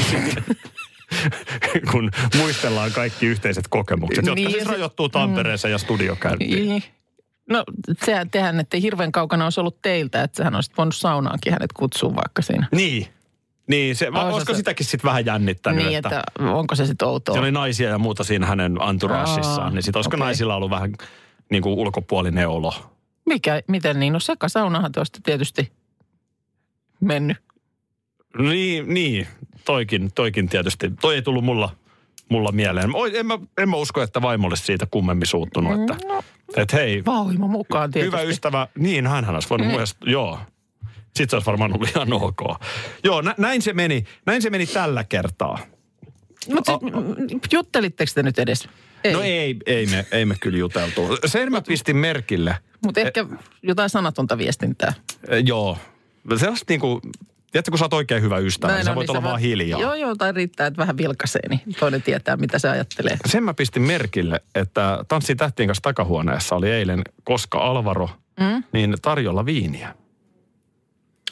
kun 1.93 2.11
muistellaan 2.37 2.93
kaikki 2.93 3.27
yhteiset 3.27 3.69
kokemukset, 3.69 4.25
niin, 4.25 4.39
jotka 4.39 4.51
siis 4.51 4.65
se, 4.65 4.71
rajoittuu 4.71 5.09
Tampereeseen 5.09 5.71
mm, 5.71 5.75
ja 5.75 5.79
studiokäyntiin. 5.79 6.69
Niin. 6.69 6.83
No 7.51 7.65
se 8.05 8.27
tehän, 8.31 8.61
että 8.61 8.77
hirveän 8.77 9.13
kaukana 9.13 9.45
olisi 9.45 9.61
ollut 9.61 9.83
teiltä, 9.83 10.23
että 10.23 10.45
hän 10.45 10.55
olisi 10.55 10.71
voinut 10.79 10.97
saunaankin 10.97 11.53
hänet 11.53 11.73
kutsua 11.73 12.15
vaikka 12.15 12.43
siinä. 12.43 12.69
Niin, 12.73 13.07
niin, 13.67 13.97
se, 13.97 14.09
Osa 14.09 14.23
olisiko 14.23 14.53
se... 14.53 14.57
sitäkin 14.57 14.87
sitten 14.87 15.09
vähän 15.09 15.27
jännittänyt? 15.27 15.85
Niin, 15.85 15.99
että, 15.99 16.23
että 16.39 16.53
onko 16.53 16.75
se 16.75 16.87
sitten 16.87 17.09
outoa? 17.09 17.35
Se 17.35 17.41
oli 17.41 17.53
naisia 17.53 17.89
ja 17.89 17.99
muuta 17.99 18.25
siinä 18.25 18.47
hänen 18.47 18.83
anturassissaan, 18.83 19.75
niin 19.75 19.83
sitten 19.83 19.99
olisiko 19.99 20.17
okay. 20.17 20.27
naisilla 20.27 20.57
ollut 20.57 20.71
vähän 20.71 20.95
niin 21.51 21.63
kuin 21.63 21.79
ulkopuolinen 21.79 22.49
olo? 22.49 22.75
Mikä, 23.27 23.63
miten 23.69 24.01
niin? 24.01 24.13
No 24.13 24.21
sekasaunahan 24.21 24.93
te 24.93 25.01
tietysti 25.23 25.73
mennyt. 27.01 27.37
Niin, 28.39 28.95
niin, 28.95 29.27
toikin, 29.65 30.11
toikin 30.15 30.49
tietysti. 30.49 30.91
Toi 31.01 31.15
ei 31.15 31.23
tullut 31.23 31.45
mulla, 31.45 31.77
mulla 32.29 32.53
mieleen. 32.53 32.91
En 33.15 33.27
mä, 33.27 33.39
en 33.59 33.69
mä 33.69 33.77
usko, 33.77 34.03
että 34.03 34.23
vaimo 34.23 34.47
olisi 34.47 34.65
siitä 34.65 34.87
kummemmin 34.91 35.27
suuttunut. 35.27 35.81
Että, 35.81 36.09
no, 36.09 36.23
et 36.57 36.73
hei. 36.73 37.05
Vaimo 37.05 37.49
mukaan 37.49 37.91
tietysti. 37.91 38.17
Hyvä 38.17 38.31
ystävä. 38.31 38.69
Niin, 38.79 39.07
hän 39.07 39.35
olisi 39.35 39.51
voinut 39.51 39.67
mm. 39.67 39.71
mielestä, 39.71 40.11
joo. 40.11 40.39
Sitten 41.07 41.31
se 41.31 41.37
olisi 41.37 41.47
varmaan 41.47 41.73
ollut 41.75 41.89
ihan 41.89 42.13
ok. 42.13 42.41
Joo, 43.05 43.21
nä, 43.21 43.35
näin 43.39 43.63
se 43.63 43.73
meni. 43.73 44.05
Näin 44.27 44.43
se 44.43 44.51
meni 44.51 44.67
tällä 44.67 45.05
kertaa. 45.05 45.59
Mutta 46.55 46.73
oh. 46.73 46.83
juttelitteko 47.53 48.13
te 48.15 48.23
nyt 48.23 48.39
edes? 48.39 48.69
Ei. 49.05 49.13
No 49.13 49.23
ei, 49.23 49.57
ei 49.67 49.87
me, 49.87 50.07
ei 50.13 50.25
me 50.25 50.35
kyllä 50.41 50.59
juteltu. 50.59 51.19
Sen 51.27 51.53
mä 51.53 51.61
pistin 51.61 51.97
merkille. 51.97 52.57
Mutta 52.85 53.01
ehkä 53.01 53.27
jotain 53.63 53.91
sanatonta 53.91 54.39
viestintää. 54.39 54.93
E, 55.29 55.39
joo. 55.39 55.79
Sellaista 56.37 56.65
niinku, 56.69 57.01
tiedätkö, 57.53 57.71
kun 57.71 57.79
sä 57.79 57.85
oot 57.85 57.93
oikein 57.93 58.23
hyvä 58.23 58.39
ystävä, 58.39 58.73
Näin, 58.73 58.79
niin 58.79 58.85
sä 58.85 58.95
voit 58.95 59.09
niin 59.09 59.17
olla 59.17 59.29
vaan 59.29 59.41
hiljaa. 59.41 59.81
Joo, 59.81 59.95
joo, 59.95 60.15
tai 60.15 60.33
riittää, 60.33 60.67
että 60.67 60.79
vähän 60.79 60.97
vilkaisee, 60.97 61.49
niin 61.49 61.61
toinen 61.81 62.03
tietää, 62.03 62.37
mitä 62.37 62.59
se 62.59 62.69
ajattelee. 62.69 63.19
Sen 63.27 63.43
mä 63.43 63.55
pistin 63.55 63.83
merkille, 63.83 64.41
että 64.55 65.05
Tanssi 65.09 65.37
tähtien 65.37 65.67
kanssa 65.67 65.83
takahuoneessa 65.83 66.57
oli 66.57 66.71
eilen, 66.71 67.03
koska 67.25 67.59
Alvaro, 67.59 68.11
mm? 68.41 68.63
niin 68.73 68.97
tarjolla 69.03 69.47
viiniä. 69.47 69.95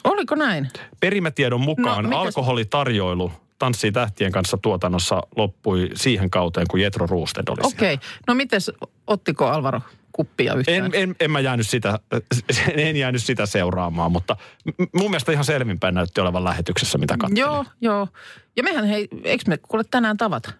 Oliko 0.03 0.35
näin? 0.35 0.69
Perimätiedon 0.99 1.61
mukaan 1.61 2.09
no, 2.09 2.17
alkoholitarjoilu 2.17 3.31
Tanssii 3.59 3.91
tähtien 3.91 4.31
kanssa 4.31 4.57
tuotannossa 4.57 5.21
loppui 5.35 5.89
siihen 5.93 6.29
kauteen, 6.29 6.67
kun 6.69 6.81
Jetro 6.81 7.07
Roosted 7.07 7.43
oli 7.47 7.59
Okei. 7.63 7.93
Okay. 7.93 8.07
No 8.27 8.33
mites, 8.33 8.71
ottiko 9.07 9.45
Alvaro 9.45 9.81
kuppia 10.17 10.53
yhtään? 10.53 10.85
En, 10.85 10.91
en, 10.93 11.15
en 11.19 11.31
mä 11.31 11.39
jäänyt 11.39 11.67
sitä, 11.67 11.99
en 12.75 12.95
jäänyt 12.95 13.23
sitä 13.23 13.45
seuraamaan, 13.45 14.11
mutta 14.11 14.35
mun 14.77 15.11
mielestä 15.11 15.31
ihan 15.31 15.45
selvinpäin 15.45 15.95
näytti 15.95 16.21
olevan 16.21 16.43
lähetyksessä, 16.43 16.97
mitä 16.97 17.17
katselin. 17.17 17.41
Joo, 17.41 17.65
joo. 17.81 18.07
Ja 18.55 18.63
mehän 18.63 18.85
hei, 18.85 19.07
eikö 19.23 19.43
me 19.47 19.57
kuule 19.57 19.83
tänään 19.91 20.17
tavata 20.17 20.51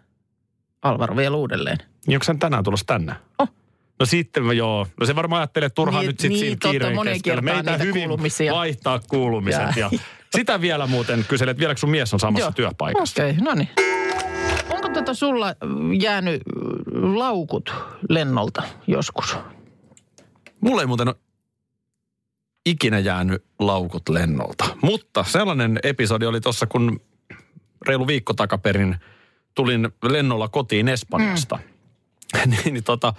Alvaro 0.81 1.15
vielä 1.15 1.37
uudelleen? 1.37 1.77
Niin 2.07 2.15
onko 2.15 2.23
sen 2.23 2.39
tänään 2.39 2.63
tulossa 2.63 2.85
tänne? 2.85 3.15
Oh. 3.39 3.49
No 3.99 4.05
sitten 4.05 4.57
joo. 4.57 4.87
No 4.99 5.05
se 5.05 5.15
varmaan 5.15 5.39
ajattelee 5.39 5.69
turhaan 5.69 6.01
niin, 6.01 6.07
nyt 6.07 6.19
sitten 6.19 6.31
niin, 6.31 6.39
siinä 6.39 6.71
kiireen 6.71 6.97
keskellä. 7.03 7.41
Meitä 7.41 7.77
hyvin 7.77 7.93
kuulumisia. 7.93 8.53
vaihtaa 8.53 8.99
kuulumiset. 8.99 9.75
Ja. 9.75 9.89
ja 9.91 9.99
sitä 10.35 10.61
vielä 10.61 10.87
muuten 10.87 11.25
kyselet, 11.27 11.51
että 11.51 11.59
vieläkö 11.59 11.79
sun 11.79 11.89
mies 11.89 12.13
on 12.13 12.19
samassa 12.19 12.45
joo. 12.45 12.51
työpaikassa. 12.51 13.23
Okei, 13.23 13.31
okay, 13.31 13.43
no 13.43 13.53
niin. 13.53 13.69
Onko 14.69 14.89
tota 14.89 15.13
sulla 15.13 15.55
jäänyt 16.01 16.41
laukut 17.01 17.73
lennolta 18.09 18.63
joskus? 18.87 19.37
Mulla 20.61 20.81
ei 20.81 20.87
muuten 20.87 21.07
ole 21.07 21.15
ikinä 22.65 22.99
jäänyt 22.99 23.43
laukut 23.59 24.09
lennolta. 24.09 24.65
Mutta 24.81 25.23
sellainen 25.23 25.79
episodi 25.83 26.25
oli 26.25 26.41
tuossa, 26.41 26.65
kun 26.65 26.99
reilu 27.87 28.07
viikko 28.07 28.33
takaperin 28.33 28.95
tulin 29.55 29.89
lennolla 30.03 30.47
kotiin 30.47 30.87
Espanjasta. 30.87 31.55
Mm. 31.55 32.51
niin, 32.51 32.73
niin 32.73 32.83
tota, 32.83 33.13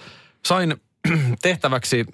sain 0.44 0.76
tehtäväksi 1.42 2.06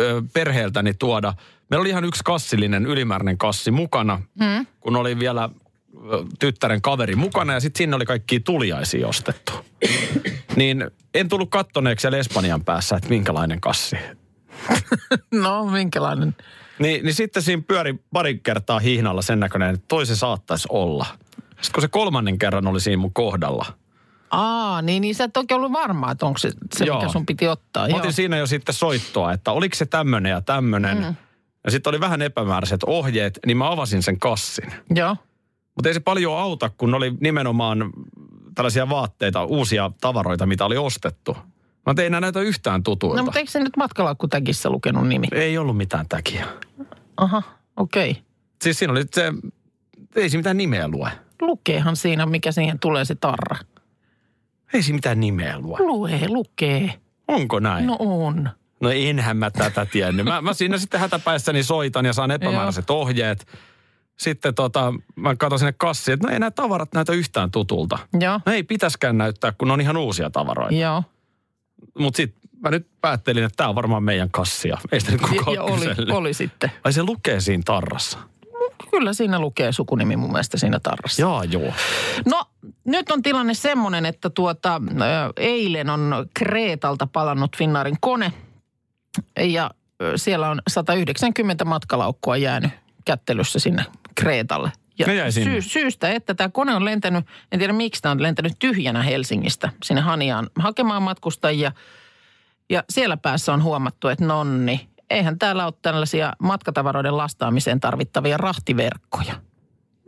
ö, 0.00 0.22
perheeltäni 0.32 0.94
tuoda, 0.94 1.34
meillä 1.70 1.80
oli 1.80 1.88
ihan 1.88 2.04
yksi 2.04 2.24
kassillinen 2.24 2.86
ylimääräinen 2.86 3.38
kassi 3.38 3.70
mukana, 3.70 4.22
mm. 4.40 4.66
kun 4.80 4.96
oli 4.96 5.18
vielä 5.18 5.48
tyttären 6.38 6.82
kaveri 6.82 7.16
mukana 7.16 7.52
ja 7.52 7.60
sitten 7.60 7.78
sinne 7.78 7.96
oli 7.96 8.04
kaikki 8.04 8.40
tuliaisia 8.40 9.08
ostettu. 9.08 9.52
niin 10.56 10.90
en 11.14 11.28
tullut 11.28 11.50
kattoneeksi 11.50 12.02
siellä 12.02 12.18
Espanjan 12.18 12.64
päässä, 12.64 12.96
että 12.96 13.08
minkälainen 13.08 13.60
kassi. 13.60 13.96
no, 15.42 15.64
minkälainen? 15.64 16.36
Niin, 16.78 17.04
niin 17.04 17.14
sitten 17.14 17.42
siinä 17.42 17.62
pyöri 17.68 17.94
pari 18.12 18.38
kertaa 18.38 18.78
hihnalla 18.78 19.22
sen 19.22 19.40
näköinen, 19.40 19.74
että 19.74 19.86
toisen 19.88 20.16
saattaisi 20.16 20.68
olla. 20.70 21.06
Sitten 21.46 21.72
kun 21.74 21.82
se 21.82 21.88
kolmannen 21.88 22.38
kerran 22.38 22.66
oli 22.66 22.80
siinä 22.80 23.00
mun 23.00 23.12
kohdalla– 23.12 23.66
Aa, 24.30 24.82
niin, 24.82 25.00
niin 25.00 25.14
sä 25.14 25.24
et 25.24 25.36
oikein 25.36 25.56
ollut 25.56 25.72
varma, 25.72 26.10
että 26.10 26.26
onko 26.26 26.38
se 26.38 26.50
se, 26.74 26.84
Joo. 26.84 27.00
mikä 27.00 27.12
sun 27.12 27.26
piti 27.26 27.48
ottaa. 27.48 27.88
Mä 27.88 27.96
otin 27.96 28.12
siinä 28.12 28.36
jo 28.36 28.46
sitten 28.46 28.74
soittoa, 28.74 29.32
että 29.32 29.52
oliko 29.52 29.76
se 29.76 29.86
tämmöinen 29.86 30.30
ja 30.30 30.40
tämmöinen. 30.40 30.98
Mm. 30.98 31.14
Ja 31.64 31.70
sitten 31.70 31.90
oli 31.90 32.00
vähän 32.00 32.22
epämääräiset 32.22 32.82
ohjeet, 32.86 33.38
niin 33.46 33.56
mä 33.56 33.70
avasin 33.70 34.02
sen 34.02 34.18
kassin. 34.18 34.72
Joo. 34.94 35.16
Mutta 35.80 35.88
ei 35.88 35.94
se 35.94 36.00
paljon 36.00 36.38
auta, 36.38 36.70
kun 36.78 36.94
oli 36.94 37.14
nimenomaan 37.20 37.92
tällaisia 38.54 38.88
vaatteita, 38.88 39.44
uusia 39.44 39.90
tavaroita, 40.00 40.46
mitä 40.46 40.64
oli 40.64 40.76
ostettu. 40.76 41.36
Mä 41.86 41.94
tein 41.94 42.06
enää 42.06 42.20
näitä 42.20 42.40
yhtään 42.40 42.82
tutuilta. 42.82 43.16
No 43.16 43.24
mutta 43.24 43.38
eikö 43.38 43.50
se 43.50 43.60
nyt 43.60 43.76
matkalaukkutäkissä 43.76 44.70
lukenut 44.70 45.08
nimi? 45.08 45.26
Ei 45.32 45.58
ollut 45.58 45.76
mitään 45.76 46.08
täkiä. 46.08 46.46
Aha, 47.16 47.42
okei. 47.76 48.10
Okay. 48.10 48.22
Siis 48.62 48.78
siinä 48.78 48.92
oli 48.92 49.04
se, 49.14 49.32
ei 50.16 50.30
se 50.30 50.36
mitään 50.36 50.56
nimeä 50.56 50.88
lue. 50.88 51.10
Lukeehan 51.40 51.96
siinä, 51.96 52.26
mikä 52.26 52.52
siihen 52.52 52.78
tulee 52.78 53.04
se 53.04 53.14
tarra. 53.14 53.56
Ei 54.72 54.82
siinä 54.82 54.96
mitään 54.96 55.20
nimeä 55.20 55.58
lue. 55.58 55.78
Lue, 55.78 56.20
lukee. 56.28 56.94
Onko 57.28 57.60
näin? 57.60 57.86
No 57.86 57.96
on. 57.98 58.50
No 58.80 58.90
enhän 58.90 59.36
mä 59.36 59.50
tätä 59.50 59.86
tiennyt. 59.86 60.26
Mä, 60.26 60.40
mä 60.40 60.52
siinä 60.52 60.78
sitten 60.78 61.00
hätäpäissäni 61.00 61.62
soitan 61.62 62.06
ja 62.06 62.12
saan 62.12 62.30
epämääräiset 62.30 62.90
ohjeet. 62.90 63.46
Sitten 64.20 64.54
tota, 64.54 64.94
mä 65.16 65.36
katson 65.36 65.58
sinne 65.58 65.74
kassiin, 65.78 66.12
että 66.14 66.26
no 66.26 66.32
ei 66.32 66.38
nämä 66.38 66.50
tavarat 66.50 66.92
näytä 66.94 67.12
yhtään 67.12 67.50
tutulta. 67.50 67.98
Joo. 68.20 68.40
No 68.46 68.52
ei 68.52 68.62
pitäskään 68.62 69.18
näyttää, 69.18 69.52
kun 69.52 69.70
on 69.70 69.80
ihan 69.80 69.96
uusia 69.96 70.30
tavaroita. 70.30 70.74
Joo. 70.74 71.02
Mutta 71.98 72.16
sitten 72.16 72.50
mä 72.62 72.70
nyt 72.70 72.86
päättelin, 73.00 73.44
että 73.44 73.56
tämä 73.56 73.68
on 73.68 73.74
varmaan 73.74 74.02
meidän 74.02 74.30
kassia. 74.30 74.78
Ei 74.92 75.00
sitä 75.00 75.12
nyt 75.12 75.20
kukaan 75.20 75.54
ja, 75.54 75.62
oli, 75.62 76.12
oli 76.12 76.34
sitten. 76.34 76.72
Ai 76.84 76.92
se 76.92 77.02
lukee 77.02 77.40
siinä 77.40 77.62
tarrassa? 77.66 78.18
Kyllä 78.90 79.12
siinä 79.12 79.38
lukee 79.38 79.72
sukunimi 79.72 80.16
mun 80.16 80.32
mielestä 80.32 80.58
siinä 80.58 80.80
tarrassa. 80.80 81.22
Jaa, 81.22 81.44
joo. 81.44 81.72
No, 82.26 82.44
nyt 82.84 83.10
on 83.10 83.22
tilanne 83.22 83.54
semmoinen, 83.54 84.06
että 84.06 84.30
tuota, 84.30 84.82
eilen 85.36 85.90
on 85.90 86.26
Kreetalta 86.34 87.06
palannut 87.06 87.56
Finnaarin 87.56 87.96
kone. 88.00 88.32
Ja 89.40 89.70
siellä 90.16 90.50
on 90.50 90.62
190 90.68 91.64
matkalaukkua 91.64 92.36
jäänyt 92.36 92.70
kättelyssä 93.04 93.58
sinne 93.58 93.84
Kreetalle. 94.20 94.72
Ja 94.98 95.32
sy- 95.32 95.62
syystä, 95.62 96.10
että 96.10 96.34
tämä 96.34 96.48
kone 96.48 96.74
on 96.74 96.84
lentänyt, 96.84 97.26
en 97.52 97.58
tiedä 97.58 97.72
miksi 97.72 98.02
tämä 98.02 98.12
on 98.12 98.22
lentänyt 98.22 98.52
tyhjänä 98.58 99.02
Helsingistä 99.02 99.68
sinne 99.84 100.00
Haniaan 100.00 100.50
hakemaan 100.58 101.02
matkustajia. 101.02 101.72
Ja 102.70 102.84
siellä 102.90 103.16
päässä 103.16 103.52
on 103.52 103.62
huomattu, 103.62 104.08
että 104.08 104.24
nonni, 104.24 104.88
eihän 105.10 105.38
täällä 105.38 105.66
ole 105.66 105.74
tällaisia 105.82 106.32
matkatavaroiden 106.38 107.16
lastaamiseen 107.16 107.80
tarvittavia 107.80 108.36
rahtiverkkoja. 108.36 109.34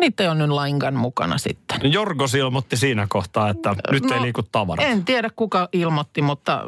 Niitä 0.01 0.31
on 0.31 0.39
nyt 0.39 0.51
lainkaan 0.51 0.95
mukana 0.95 1.39
sitten. 1.39 1.81
No 1.83 1.89
Jorgos 1.89 2.35
ilmoitti 2.35 2.77
siinä 2.77 3.07
kohtaa, 3.09 3.49
että 3.49 3.75
nyt 3.91 4.05
no, 4.05 4.15
ei 4.15 4.23
liiku 4.23 4.43
tavarat. 4.43 4.87
En 4.87 5.05
tiedä 5.05 5.31
kuka 5.37 5.69
ilmoitti, 5.73 6.23
mutta 6.23 6.63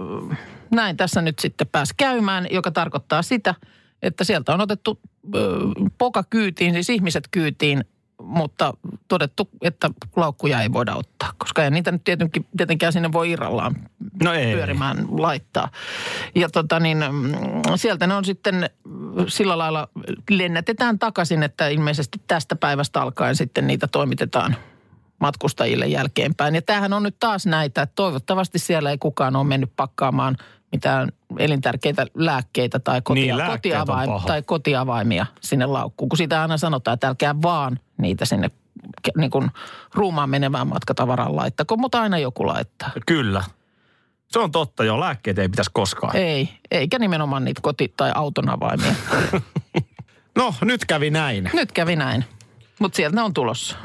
näin 0.71 0.97
tässä 0.97 1.23
nyt 1.23 1.39
sitten 1.39 1.67
pääsi 1.67 1.95
käymään, 1.97 2.47
joka 2.51 2.71
tarkoittaa 2.71 3.23
sitä, 3.23 3.55
että 4.03 4.25
sieltä 4.25 4.55
on 4.55 4.61
otettu 4.61 5.01
poka 5.99 6.25
kyytiin, 6.31 6.73
siis 6.73 6.91
ihmiset 6.91 7.29
kyytiin 7.31 7.85
mutta 8.23 8.75
todettu, 9.09 9.49
että 9.63 9.91
laukkuja 10.17 10.61
ei 10.61 10.73
voida 10.73 10.95
ottaa, 10.95 11.33
koska 11.39 11.65
ei 11.65 11.71
niitä 11.71 11.93
nyt 11.93 12.05
tietenkin, 12.05 12.47
tietenkään 12.57 12.93
sinne 12.93 13.13
voi 13.13 13.31
irrallaan 13.31 13.77
no 14.23 14.33
ei. 14.33 14.55
pyörimään 14.55 15.07
laittaa. 15.11 15.69
Ja 16.35 16.49
tota 16.49 16.81
niin, 16.81 16.99
mm, 17.13 17.33
sieltä 17.77 18.07
ne 18.07 18.15
on 18.15 18.25
sitten 18.25 18.71
sillä 19.29 19.59
lailla 19.59 19.89
lennätetään 20.31 20.99
takaisin, 20.99 21.43
että 21.43 21.69
ilmeisesti 21.69 22.21
tästä 22.27 22.57
päivästä 22.57 23.03
alkaen 23.03 23.37
sitten 23.37 23.67
niitä 23.67 23.87
toimitetaan 23.87 24.57
matkustajille 25.21 25.87
jälkeenpäin. 25.87 26.55
Ja 26.55 26.63
tämähän 26.63 26.93
on 26.93 27.03
nyt 27.03 27.17
taas 27.21 27.47
näitä, 27.47 27.83
että 27.83 27.95
toivottavasti 27.95 28.59
siellä 28.59 28.91
ei 28.91 28.99
kukaan 28.99 29.37
ole 29.37 29.45
mennyt 29.45 29.73
pakkaamaan 29.77 30.37
mitään 30.75 31.09
elintärkeitä 31.39 32.07
lääkkeitä 32.15 32.79
tai, 32.79 33.03
kotia, 33.03 33.37
niin, 33.37 33.47
kotiavaim, 33.47 34.11
tai 34.27 34.43
kotiavaimia 34.43 35.27
sinne 35.41 35.67
laukkuun. 35.67 36.09
Kun 36.09 36.17
sitä 36.17 36.43
aina 36.43 36.57
sanotaan, 36.57 36.95
että 36.95 37.09
älkää 37.09 37.43
vaan 37.43 37.79
niitä 37.97 38.25
sinne 38.25 38.51
niin 39.17 39.31
kuin 39.31 39.51
ruumaan 39.95 40.31
menevään 40.31 40.67
matkatavaraan 40.67 41.37
laittako, 41.37 41.77
mutta 41.77 42.01
aina 42.01 42.19
joku 42.19 42.47
laittaa. 42.47 42.91
Kyllä. 43.07 43.45
Se 44.27 44.39
on 44.39 44.51
totta, 44.51 44.85
joo. 44.85 45.01
Lääkkeet 45.01 45.39
ei 45.39 45.49
pitäisi 45.49 45.71
koskaan. 45.75 46.17
Ei, 46.17 46.49
eikä 46.71 46.99
nimenomaan 46.99 47.45
niitä 47.45 47.61
koti- 47.63 47.93
tai 47.97 48.13
auton 48.15 48.49
avaimia. 48.49 48.95
No, 50.37 50.55
nyt 50.65 50.85
kävi 50.85 51.11
näin. 51.11 51.51
Nyt 51.53 51.73
kävi 51.73 51.97
näin, 51.97 52.25
mutta 52.79 52.97
sieltä 52.97 53.17
ne 53.17 53.23
on 53.23 53.35
tulossa. 53.35 53.77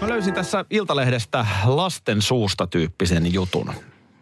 Mä 0.00 0.08
löysin 0.08 0.34
tässä 0.34 0.64
Iltalehdestä 0.70 1.46
lasten 1.64 2.22
suusta 2.22 2.66
tyyppisen 2.66 3.32
jutun. 3.32 3.72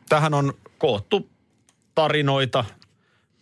Tähän 0.08 0.34
on 0.34 0.52
koottu 0.78 1.31
tarinoita, 1.94 2.64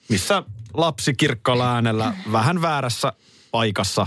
missä 0.08 0.42
lapsi 0.74 1.14
kirkkaalla 1.14 1.74
äänellä 1.74 2.14
vähän 2.32 2.62
väärässä 2.62 3.12
paikassa 3.50 4.06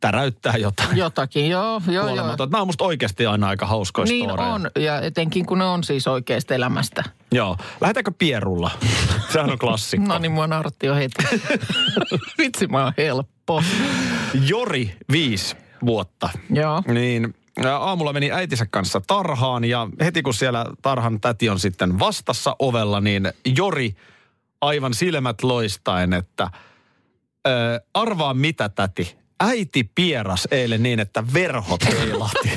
täräyttää 0.00 0.56
jotain. 0.56 0.96
Jotakin, 0.96 1.48
joo, 1.50 1.82
joo, 1.86 2.14
joo. 2.14 2.36
Nämä 2.50 2.60
on 2.60 2.68
musta 2.68 2.84
oikeasti 2.84 3.26
aina 3.26 3.48
aika 3.48 3.66
hauskoja 3.66 4.04
Niin 4.04 4.24
storeja. 4.30 4.48
on, 4.48 4.70
ja 4.78 5.00
etenkin 5.00 5.46
kun 5.46 5.58
ne 5.58 5.64
on 5.64 5.84
siis 5.84 6.06
oikeasta 6.06 6.54
elämästä. 6.54 7.04
Joo. 7.32 7.56
Lähdetäänkö 7.80 8.12
pierulla? 8.18 8.70
Sehän 9.32 9.50
on 9.50 9.58
klassikko. 9.58 10.06
No 10.08 10.18
niin, 10.18 10.32
mua 10.32 10.46
nauratti 10.46 10.86
jo 10.86 10.94
heti. 10.94 11.24
Vitsi, 12.38 12.66
mä 12.66 12.84
oon 12.84 12.92
helppo. 12.98 13.62
Jori, 14.46 14.96
viisi 15.12 15.56
vuotta. 15.86 16.28
Joo. 16.50 16.82
Niin 16.86 17.34
aamulla 17.78 18.12
meni 18.12 18.32
äitinsä 18.32 18.66
kanssa 18.70 19.00
tarhaan 19.06 19.64
ja 19.64 19.88
heti 20.00 20.22
kun 20.22 20.34
siellä 20.34 20.66
tarhan 20.82 21.20
täti 21.20 21.48
on 21.48 21.60
sitten 21.60 21.98
vastassa 21.98 22.56
ovella, 22.58 23.00
niin 23.00 23.32
Jori 23.56 23.96
aivan 24.60 24.94
silmät 24.94 25.42
loistaen, 25.42 26.12
että 26.12 26.42
ää, 27.44 27.80
arvaa 27.94 28.34
mitä 28.34 28.68
täti, 28.68 29.16
äiti 29.40 29.90
pieras 29.94 30.48
eilen 30.50 30.82
niin, 30.82 31.00
että 31.00 31.24
verhot 31.34 31.80
heilahti. 31.84 32.50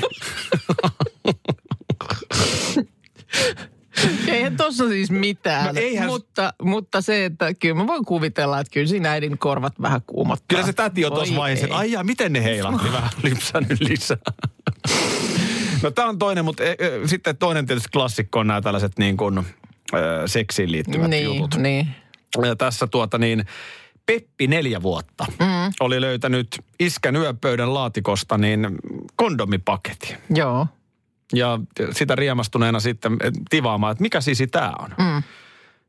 Eihän 4.28 4.56
tossa 4.56 4.88
siis 4.88 5.10
mitään, 5.10 5.74
No 5.74 5.80
eihän- 5.80 6.06
mutta, 6.06 6.52
mutta 6.62 7.00
se, 7.00 7.24
että 7.24 7.54
kyllä 7.54 7.74
mä 7.74 7.86
voin 7.86 8.04
kuvitella, 8.04 8.60
että 8.60 8.70
kyllä 8.70 8.86
siinä 8.86 9.10
äidin 9.12 9.38
korvat 9.38 9.72
vähän 9.82 10.00
kuumottaa. 10.06 10.44
Kyllä 10.48 10.66
se 10.66 10.72
täti 10.72 11.04
on 11.04 11.12
tuossa 11.12 11.36
vaiheessa, 11.36 11.66
että 11.66 11.76
ai 11.76 11.92
jaa, 11.92 12.04
miten 12.04 12.32
ne 12.32 12.44
heilahti, 12.44 12.92
vähän 12.92 13.10
lypsänyt 13.22 13.80
lisää. 13.80 14.16
No 15.82 15.90
tämä 15.90 16.08
on 16.08 16.18
toinen, 16.18 16.44
mutta 16.44 16.64
e, 16.64 16.70
e, 16.70 17.06
sitten 17.06 17.36
toinen 17.36 17.66
tietysti 17.66 17.88
klassikko 17.92 18.38
on 18.38 18.46
nämä 18.46 18.60
tällaiset 18.60 18.98
niin 18.98 19.16
kuin, 19.16 19.38
ö, 19.38 20.22
seksiin 20.26 20.72
liittyvät 20.72 21.10
niin, 21.10 21.24
jutut. 21.24 21.56
Niin, 21.56 21.88
Ja 22.42 22.56
tässä 22.56 22.86
tuota 22.86 23.18
niin, 23.18 23.44
Peppi 24.06 24.46
neljä 24.46 24.82
vuotta 24.82 25.26
mm. 25.38 25.72
oli 25.80 26.00
löytänyt 26.00 26.48
iskän 26.80 27.16
yöpöydän 27.16 27.74
laatikosta 27.74 28.38
niin 28.38 28.68
kondomipaketin. 29.16 30.16
joo. 30.30 30.66
Ja 31.34 31.58
sitä 31.92 32.14
riemastuneena 32.14 32.80
sitten 32.80 33.16
tivaamaan, 33.50 33.92
että 33.92 34.02
mikä 34.02 34.20
sisi 34.20 34.46
tämä 34.46 34.72
on. 34.78 34.90
Mm. 34.98 35.22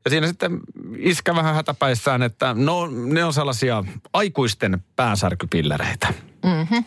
Ja 0.06 0.10
siinä 0.10 0.28
sitten 0.28 0.60
iskä 0.98 1.36
vähän 1.36 1.56
hätäpäissään, 1.56 2.24
että 2.24 2.54
no 2.58 2.88
ne 2.88 3.24
on 3.24 3.34
sellaisia 3.34 3.84
aikuisten 4.14 4.84
päänsärkypillereitä. 4.96 6.14
Mm-hmm. 6.44 6.84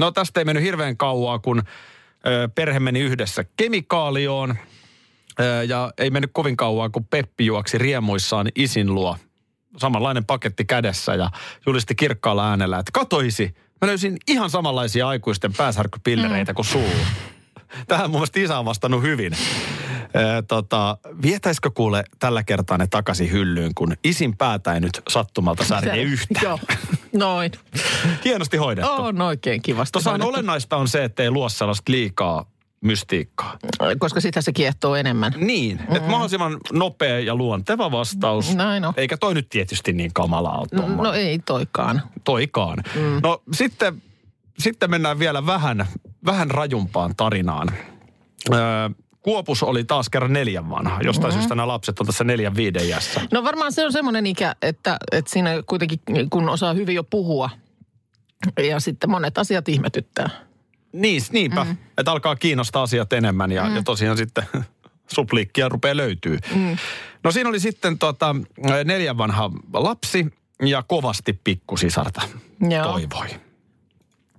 No 0.00 0.10
tästä 0.10 0.40
ei 0.40 0.44
mennyt 0.44 0.64
hirveän 0.64 0.96
kauaa, 0.96 1.38
kun 1.38 1.62
perhe 2.54 2.80
meni 2.80 3.00
yhdessä 3.00 3.44
kemikaalioon. 3.56 4.54
Ja 5.68 5.92
ei 5.98 6.10
mennyt 6.10 6.30
kovin 6.34 6.56
kauaa, 6.56 6.88
kun 6.88 7.04
Peppi 7.04 7.46
juoksi 7.46 7.78
riemuissaan 7.78 8.48
isin 8.54 8.94
luo. 8.94 9.16
Samanlainen 9.76 10.24
paketti 10.24 10.64
kädessä 10.64 11.14
ja 11.14 11.30
julisti 11.66 11.94
kirkkaalla 11.94 12.50
äänellä, 12.50 12.78
että 12.78 12.92
katoisi, 12.92 13.54
mä 13.80 13.88
löysin 13.88 14.16
ihan 14.28 14.50
samanlaisia 14.50 15.08
aikuisten 15.08 15.52
pääsärkypillereitä 15.52 16.54
kuin 16.54 16.66
sulla. 16.66 17.06
Tähän 17.88 18.10
mun 18.10 18.20
mielestä 18.20 18.40
isä 18.40 18.58
on 18.58 18.64
vastannut 18.64 19.02
hyvin. 19.02 19.32
Tota, 20.48 20.98
vietäisikö 21.22 21.70
kuule 21.70 22.04
tällä 22.18 22.42
kertaa 22.42 22.78
ne 22.78 22.86
takaisin 22.86 23.30
hyllyyn, 23.30 23.74
kun 23.74 23.96
isin 24.04 24.36
päätä 24.36 24.74
ei 24.74 24.80
nyt 24.80 25.02
sattumalta 25.08 25.64
särje 25.64 26.02
yhtään. 26.02 26.44
Joo, 26.44 26.58
noin. 27.16 27.52
Hienosti 28.24 28.56
hoidettu. 28.56 28.90
On 28.92 29.20
oikein 29.20 29.62
kivasti. 29.62 29.92
Tuossa 29.92 30.12
on 30.12 30.22
olennaista 30.22 30.76
on 30.76 30.88
se, 30.88 31.04
että 31.04 31.22
ei 31.22 31.30
luo 31.30 31.48
sellaista 31.48 31.92
liikaa 31.92 32.44
mystiikkaa. 32.80 33.58
Koska 33.98 34.20
sitä 34.20 34.40
se 34.40 34.52
kiehtoo 34.52 34.94
enemmän. 34.94 35.32
Niin, 35.36 35.76
mm-hmm. 35.76 35.96
että 35.96 36.10
mahdollisimman 36.10 36.58
nopea 36.72 37.20
ja 37.20 37.34
luonteva 37.34 37.90
vastaus. 37.90 38.54
Näin 38.54 38.84
on. 38.84 38.94
Eikä 38.96 39.16
toi 39.16 39.34
nyt 39.34 39.48
tietysti 39.48 39.92
niin 39.92 40.12
kamalaa 40.12 40.58
ole 40.58 40.66
No, 40.72 41.02
no 41.02 41.12
ei 41.12 41.38
toikaan. 41.38 42.02
toikaan. 42.24 42.82
Mm. 42.94 43.20
No 43.22 43.42
sitten, 43.52 44.02
sitten 44.58 44.90
mennään 44.90 45.18
vielä 45.18 45.46
vähän, 45.46 45.86
vähän 46.26 46.50
rajumpaan 46.50 47.16
tarinaan. 47.16 47.68
Öö, 48.52 48.58
Kuopus 49.26 49.62
oli 49.62 49.84
taas 49.84 50.08
kerran 50.08 50.32
neljän 50.32 50.70
vanha. 50.70 51.00
Jostain 51.02 51.24
mm-hmm. 51.24 51.40
syystä 51.40 51.54
nämä 51.54 51.68
lapset 51.68 52.00
on 52.00 52.06
tässä 52.06 52.24
neljän 52.24 52.56
viiden 52.56 52.88
jässä. 52.88 53.20
No 53.32 53.44
varmaan 53.44 53.72
se 53.72 53.84
on 53.84 53.92
semmoinen 53.92 54.26
ikä, 54.26 54.56
että, 54.62 54.96
että 55.12 55.30
siinä 55.30 55.50
kuitenkin 55.66 56.00
kun 56.30 56.48
osaa 56.48 56.72
hyvin 56.72 56.94
jo 56.94 57.04
puhua 57.04 57.50
ja 58.68 58.80
sitten 58.80 59.10
monet 59.10 59.38
asiat 59.38 59.68
ihmetyttää. 59.68 60.30
Niin, 60.92 61.22
niinpä, 61.32 61.64
mm. 61.64 61.76
että 61.98 62.12
alkaa 62.12 62.36
kiinnostaa 62.36 62.82
asiat 62.82 63.12
enemmän 63.12 63.52
ja, 63.52 63.64
mm. 63.64 63.76
ja 63.76 63.82
tosiaan 63.82 64.16
sitten 64.16 64.44
supliikkia 65.16 65.68
rupeaa 65.68 65.96
löytyy. 65.96 66.38
Mm. 66.54 66.76
No 67.24 67.32
siinä 67.32 67.48
oli 67.48 67.60
sitten 67.60 67.98
tota, 67.98 68.36
neljän 68.84 69.18
vanha 69.18 69.50
lapsi 69.72 70.26
ja 70.62 70.82
kovasti 70.82 71.40
pikkusisarta 71.44 72.22
Joo. 72.70 72.84
toivoi. 72.84 73.26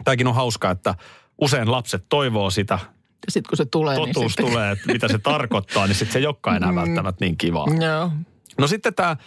Tämäkin 0.04 0.28
on 0.28 0.36
hauska, 0.36 0.72
että 0.72 0.96
usein 1.42 1.72
lapset 1.72 2.06
toivoo 2.10 2.50
sitä, 2.50 2.80
Sitten 3.30 3.50
kun 3.50 3.58
se 3.58 3.66
tulee, 3.66 3.96
totuus 3.96 4.16
niin 4.16 4.30
sitten... 4.30 4.46
tulee, 4.46 4.72
että 4.72 4.94
mitä 4.94 5.08
se 5.08 5.18
tarkoittaa, 5.18 5.88
niin 5.88 5.96
sitten 5.96 6.14
se 6.14 6.20
ei 6.20 6.26
olekaan 6.26 6.58
enää 6.58 6.76
välttämättä 6.76 7.26
niin 7.26 7.38
kivaa. 7.38 7.66
Joo. 7.82 8.12
No 8.58 8.68
sitten 8.68 8.94
tämä 8.94 9.18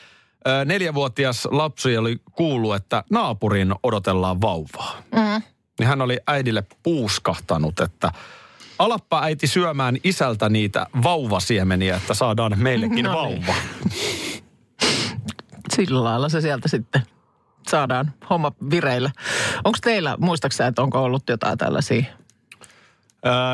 neljävuotias 0.64 1.48
lapsi 1.50 1.96
oli 1.96 2.20
kuullut, 2.32 2.74
että 2.74 3.04
naapurin 3.10 3.74
odotellaan 3.82 4.40
vauvaa. 4.40 5.02
Mm. 5.14 5.42
Niin 5.78 5.88
hän 5.88 6.00
oli 6.00 6.18
äidille 6.26 6.64
puuskahtanut, 6.82 7.80
että 7.80 8.12
alappa 8.78 9.22
äiti 9.22 9.46
syömään 9.46 9.96
isältä 10.04 10.48
niitä 10.48 10.86
vauvasiemeniä, 11.02 11.96
että 11.96 12.14
saadaan 12.14 12.52
meillekin 12.56 13.04
No 13.04 13.26
niin. 13.26 13.46
vauva. 13.46 13.60
Sillä 15.76 16.04
lailla 16.04 16.28
se 16.28 16.40
sieltä 16.40 16.68
sitten 16.68 17.02
saadaan 17.70 18.12
homma 18.30 18.52
vireillä. 18.70 19.10
Onko 19.64 19.78
teillä, 19.82 20.16
muistaaksä, 20.20 20.66
että 20.66 20.82
onko 20.82 21.02
ollut 21.02 21.28
jotain 21.28 21.58
tällaisia? 21.58 22.04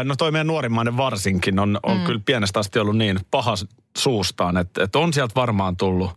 No 0.05 0.17
toi 0.17 0.33
meidän 0.33 0.47
nuorimmainen 0.47 0.97
varsinkin 0.97 1.59
on, 1.59 1.81
on 1.83 1.97
mm. 1.97 2.05
kyllä 2.05 2.21
pienestä 2.25 2.61
asti 2.61 2.79
ollut 2.79 2.97
niin 2.97 3.21
paha 3.31 3.55
suustaan, 3.99 4.57
että, 4.57 4.85
että 4.85 4.99
on 4.99 5.13
sieltä 5.13 5.35
varmaan 5.35 5.77
tullut 5.77 6.11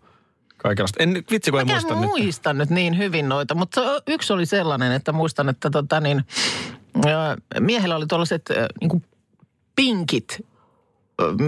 kaikenlaista. 0.58 1.04
En 1.04 1.24
vitsi, 1.32 1.52
kun 1.52 1.60
en 1.60 1.68
muista 1.68 1.96
nyt. 1.96 2.04
muista 2.04 2.54
nyt 2.54 2.70
niin 2.70 2.98
hyvin 2.98 3.30
noita, 3.30 3.56
mutta 3.56 3.82
se- 3.82 4.02
yksi 4.08 4.34
oli 4.34 4.46
sellainen, 4.46 4.92
että 4.92 5.12
muistan, 5.12 5.50
että 5.50 5.70
tota 5.70 6.00
niin, 6.00 6.26
miehellä 7.60 7.96
oli 7.96 8.08
tuollaiset 8.08 8.50
niin 8.82 9.04
pinkit 9.76 10.46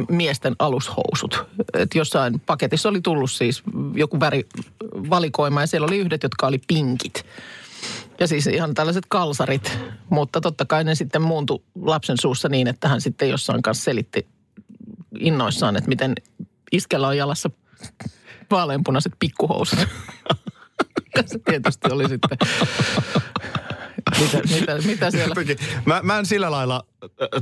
miesten 0.10 0.56
alushousut. 0.60 1.44
Et 1.74 1.96
jossain 1.96 2.40
paketissa 2.40 2.90
oli 2.90 3.02
tullut 3.02 3.32
siis 3.32 3.64
joku 3.96 4.20
värivalikoima 4.20 5.62
ja 5.62 5.68
siellä 5.68 5.86
oli 5.86 5.98
yhdet, 5.98 6.24
jotka 6.24 6.48
oli 6.48 6.62
pinkit. 6.68 7.26
Ja 8.22 8.28
siis 8.28 8.48
ihan 8.48 8.74
tällaiset 8.74 9.06
kalsarit, 9.10 9.80
mutta 10.10 10.42
totta 10.42 10.66
kai 10.66 10.84
ne 10.84 10.96
sitten 10.96 11.22
muuntui 11.22 11.64
lapsen 11.82 12.18
suussa 12.18 12.50
niin, 12.50 12.68
että 12.68 12.88
hän 12.88 13.02
sitten 13.02 13.30
jossain 13.30 13.62
kanssa 13.62 13.84
selitti 13.84 14.28
innoissaan, 15.20 15.76
että 15.76 15.88
miten 15.88 16.16
iskellä 16.72 17.08
on 17.08 17.18
jalassa 17.18 17.50
vaaleanpunaiset 18.52 19.14
pikkuhousut. 19.20 19.80
Se 21.26 21.40
tietysti 21.46 21.92
oli 21.92 22.10
sitten, 22.10 22.38
mitä, 24.22 24.60
mitä, 24.60 24.88
mitä 24.88 25.12
siellä... 25.12 25.36
Mä, 25.86 26.00
mä 26.04 26.20
en 26.20 26.26
sillä 26.26 26.52
lailla 26.52 26.86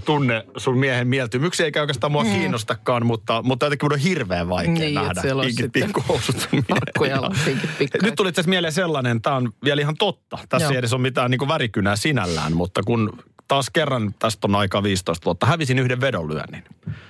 tunne 0.05 0.45
sun 0.57 0.77
miehen 0.77 1.07
mieltymyksiä, 1.07 1.65
eikä 1.65 1.81
oikeastaan 1.81 2.11
mua 2.11 2.23
kiinnostakaan, 2.23 3.05
mutta, 3.05 3.41
mutta 3.43 3.65
jotenkin 3.65 3.85
mun 3.85 3.93
on 3.93 3.99
hirveän 3.99 4.49
vaikea. 4.49 4.73
Niin, 4.73 4.93
nähdä 4.93 5.21
sitten 5.49 5.71
pikkuhousut. 5.71 6.49
Nyt 8.01 8.15
tuli 8.15 8.29
itse 8.29 8.43
mieleen 8.47 8.73
sellainen, 8.73 9.21
tämä 9.21 9.35
on 9.35 9.53
vielä 9.63 9.81
ihan 9.81 9.95
totta. 9.99 10.37
Tässä 10.49 10.65
Joo. 10.65 10.71
ei 10.71 10.77
edes 10.77 10.93
ole 10.93 11.01
mitään 11.01 11.31
niin 11.31 11.47
värikynää 11.47 11.95
sinällään, 11.95 12.53
mutta 12.53 12.83
kun 12.83 13.23
taas 13.49 13.69
kerran, 13.69 14.13
tästä 14.19 14.47
on 14.47 14.55
aika 14.55 14.83
15 14.83 15.25
vuotta, 15.25 15.45
hävisin 15.45 15.79
yhden 15.79 16.01
vedonlyönnin. 16.01 16.63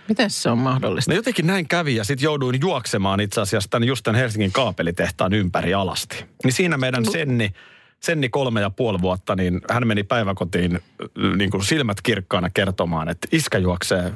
Miten 0.08 0.30
se 0.30 0.50
on 0.50 0.58
mahdollista? 0.58 1.12
No 1.12 1.16
jotenkin 1.16 1.48
näin 1.48 1.68
kävi 1.68 1.96
ja 1.96 2.04
sitten 2.04 2.24
jouduin 2.24 2.62
juoksemaan 2.62 3.20
itse 3.20 3.42
asiassa 3.42 3.70
tämän 3.70 3.88
just 3.88 4.04
tämän 4.04 4.20
Helsingin 4.20 4.52
kaapelitehtaan 4.52 5.34
ympäri 5.34 5.74
alasti. 5.74 6.26
Niin 6.44 6.54
siinä 6.54 6.78
meidän 6.78 7.06
Senni, 7.06 7.52
Senni 8.00 8.30
kolme 8.30 8.62
ja 8.62 8.70
puoli 8.70 9.02
vuotta, 9.02 9.36
niin 9.36 9.62
hän 9.70 9.88
meni 9.88 10.04
päiväkotiin 10.04 10.76
äh, 10.76 11.36
niin 11.36 11.50
kuin 11.50 11.64
silmät 11.64 12.02
kirkkaana 12.02 12.50
kertomaan, 12.50 13.10
että 13.10 13.28
iskä 13.32 13.58
juoksee 13.58 14.14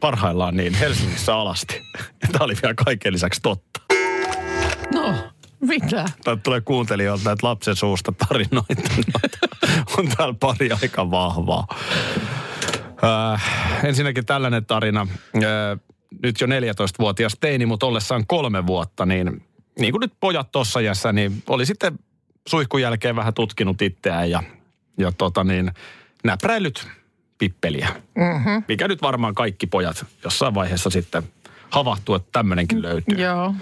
parhaillaan 0.00 0.56
niin 0.56 0.74
Helsingissä 0.74 1.36
alasti. 1.36 1.82
Ja 2.22 2.28
tämä 2.32 2.44
oli 2.44 2.54
vielä 2.62 2.74
kaiken 2.74 3.12
lisäksi 3.12 3.40
totta. 3.42 3.80
No, 4.94 5.14
mitä? 5.60 6.04
Tämä 6.24 6.36
tulee 6.36 6.60
kuuntelijoilta 6.60 7.24
näitä 7.24 7.46
lapsen 7.46 7.76
suusta 7.76 8.12
tarinoita. 8.12 8.82
on 9.98 10.08
täällä 10.16 10.34
pari 10.40 10.70
aika 10.82 11.10
vahvaa. 11.10 11.66
Äh, 13.04 13.84
ensinnäkin 13.84 14.26
tällainen 14.26 14.66
tarina. 14.66 15.06
Äh, 15.36 15.80
nyt 16.22 16.40
jo 16.40 16.46
14-vuotias 16.46 17.36
teini, 17.40 17.66
mutta 17.66 17.86
ollessaan 17.86 18.26
kolme 18.26 18.66
vuotta, 18.66 19.06
niin 19.06 19.42
niin 19.78 19.92
kuin 19.92 20.00
nyt 20.00 20.12
pojat 20.20 20.52
tuossa 20.52 20.80
jässä, 20.80 21.12
niin 21.12 21.42
oli 21.48 21.66
sitten 21.66 21.98
suihkun 22.48 22.82
jälkeen 22.82 23.16
vähän 23.16 23.34
tutkinut 23.34 23.82
itseään 23.82 24.30
ja, 24.30 24.42
ja 24.98 25.12
tota 25.12 25.44
niin, 25.44 25.70
näpräillyt 26.24 26.88
pippeliä. 27.38 27.88
Mm-hmm. 28.14 28.64
Mikä 28.68 28.88
nyt 28.88 29.02
varmaan 29.02 29.34
kaikki 29.34 29.66
pojat 29.66 30.06
jossain 30.24 30.54
vaiheessa 30.54 30.90
sitten 30.90 31.22
havahtuu, 31.70 32.14
että 32.14 32.28
tämmöinenkin 32.32 32.82
löytyy. 32.82 33.18
Joo. 33.18 33.54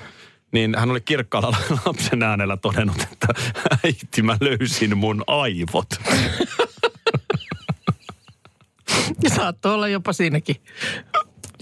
Niin 0.53 0.75
hän 0.79 0.91
oli 0.91 1.01
kirkkaalla 1.01 1.57
lapsen 1.87 2.23
äänellä 2.23 2.57
todennut, 2.57 3.03
että 3.13 3.29
äiti 3.85 4.23
mä 4.23 4.37
löysin 4.41 4.97
mun 4.97 5.25
aivot. 5.27 5.89
Saattoi 9.37 9.75
olla 9.75 9.89
jopa 9.89 10.13
siinäkin. 10.13 10.57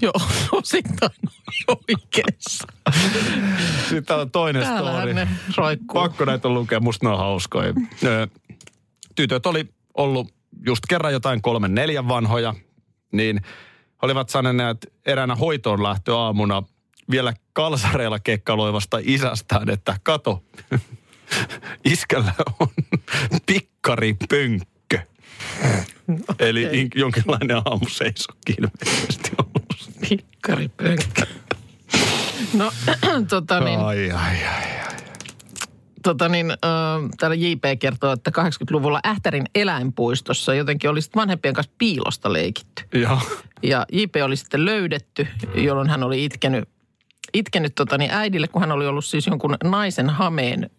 Joo, 0.02 0.12
osittain 0.52 1.10
oikeassa. 1.68 2.66
Sitten 3.88 4.16
on 4.16 4.30
toinen 4.30 4.62
Täällähän 4.62 5.00
story. 5.00 5.14
ne 5.14 5.28
roikkuu. 5.56 6.00
Pakko 6.00 6.24
näitä 6.24 6.48
lukea, 6.48 6.80
musta 6.80 7.06
ne 7.06 7.12
on 7.12 7.18
hauskoja. 7.18 7.74
Tytöt 9.14 9.46
oli 9.46 9.68
ollut 9.94 10.34
just 10.66 10.82
kerran 10.88 11.12
jotain 11.12 11.42
kolmen 11.42 11.74
neljän 11.74 12.08
vanhoja, 12.08 12.54
niin 13.12 13.40
olivat 14.02 14.28
sanoneet 14.28 14.92
eräänä 15.06 15.34
hoitoon 15.34 15.82
lähtöaamuna 15.82 16.62
vielä 17.10 17.32
kalsareilla 17.52 18.18
kekkaloivasta 18.18 18.98
isästään, 19.02 19.70
että 19.70 19.96
kato, 20.02 20.42
iskällä 21.92 22.32
on 22.60 22.68
pikkari 23.46 24.16
pönkkö. 24.28 24.98
Eli 26.38 26.68
in- 26.72 26.90
jonkinlainen 26.94 27.56
aamuseisokki 27.64 28.54
ilmeisesti 28.58 29.30
ollut. 29.38 29.45
Pikkaripönkkö. 30.08 31.22
No, 32.54 32.72
tota 33.28 33.60
niin, 33.60 33.80
Ai, 33.80 34.10
ai, 34.10 34.36
ai. 34.44 34.62
tota 36.02 36.28
niin 36.28 36.50
äh, 36.50 36.56
täällä 37.18 37.34
JP 37.34 37.64
kertoo, 37.78 38.12
että 38.12 38.30
80-luvulla 38.38 39.00
Ähtärin 39.06 39.44
eläinpuistossa 39.54 40.54
jotenkin 40.54 40.90
oli 40.90 41.02
sitten 41.02 41.20
vanhempien 41.20 41.54
kanssa 41.54 41.72
piilosta 41.78 42.32
leikitty. 42.32 42.84
Joo. 42.94 43.20
Ja 43.62 43.86
JP 43.92 44.16
oli 44.24 44.36
sitten 44.36 44.64
löydetty, 44.64 45.26
jolloin 45.54 45.90
hän 45.90 46.02
oli 46.02 46.24
itkenyt, 46.24 46.68
itkenyt 47.34 47.74
tota 47.74 47.98
niin 47.98 48.10
äidille, 48.10 48.48
kun 48.48 48.60
hän 48.60 48.72
oli 48.72 48.86
ollut 48.86 49.04
siis 49.04 49.26
jonkun 49.26 49.56
naisen 49.64 50.10
hameen 50.10 50.70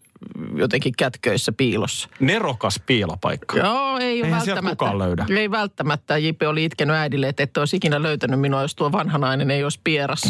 jotenkin 0.56 0.94
kätköissä 0.98 1.52
piilossa. 1.52 2.10
Nerokas 2.20 2.82
piilapaikka. 2.86 3.58
Joo, 3.58 3.98
ei 3.98 4.22
Eihän 4.22 4.32
välttämättä. 4.32 4.70
kukaan 4.70 5.00
löydä. 5.00 5.26
Ei 5.30 5.52
välttämättä. 5.52 6.18
JP 6.18 6.42
oli 6.48 6.64
itkenyt 6.66 6.96
äidille, 6.96 7.30
että 7.30 7.44
et 7.44 7.58
olisi 7.58 7.78
ikinä 7.78 8.02
löytänyt 8.02 8.40
minua, 8.40 8.62
jos 8.62 8.76
tuo 8.76 8.92
vanha 8.92 9.18
nainen 9.18 9.52
ei 9.52 9.64
olisi 9.64 9.80
pierassa. 9.84 10.30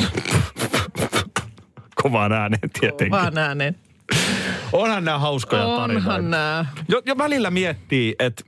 Kovaan 1.95 2.32
ääneen 2.32 2.69
tietenkin. 2.80 3.12
Vaan 3.12 3.38
ääneen. 3.38 3.76
Onhan 4.73 5.06
nämä 5.06 5.19
hauskoja 5.19 5.62
tarinoita. 5.65 6.10
Onhan 6.10 6.32
nämä. 6.32 6.65
Jo, 6.89 7.02
jo 7.06 7.17
välillä 7.17 7.52
miettii, 7.52 8.15
että 8.19 8.43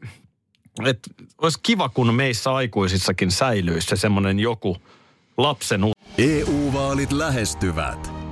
et 0.86 1.00
olisi 1.42 1.60
kiva, 1.64 1.90
kun 1.90 2.14
meissä 2.14 2.54
aikuisissakin 2.54 3.32
säilyisi 3.32 3.88
se 3.88 3.96
semmoinen 3.96 4.40
joku 4.40 4.78
lapsen 5.38 5.84
u- 5.84 5.92
EU-vaalit 6.18 7.12
lähestyvät. 7.12 8.12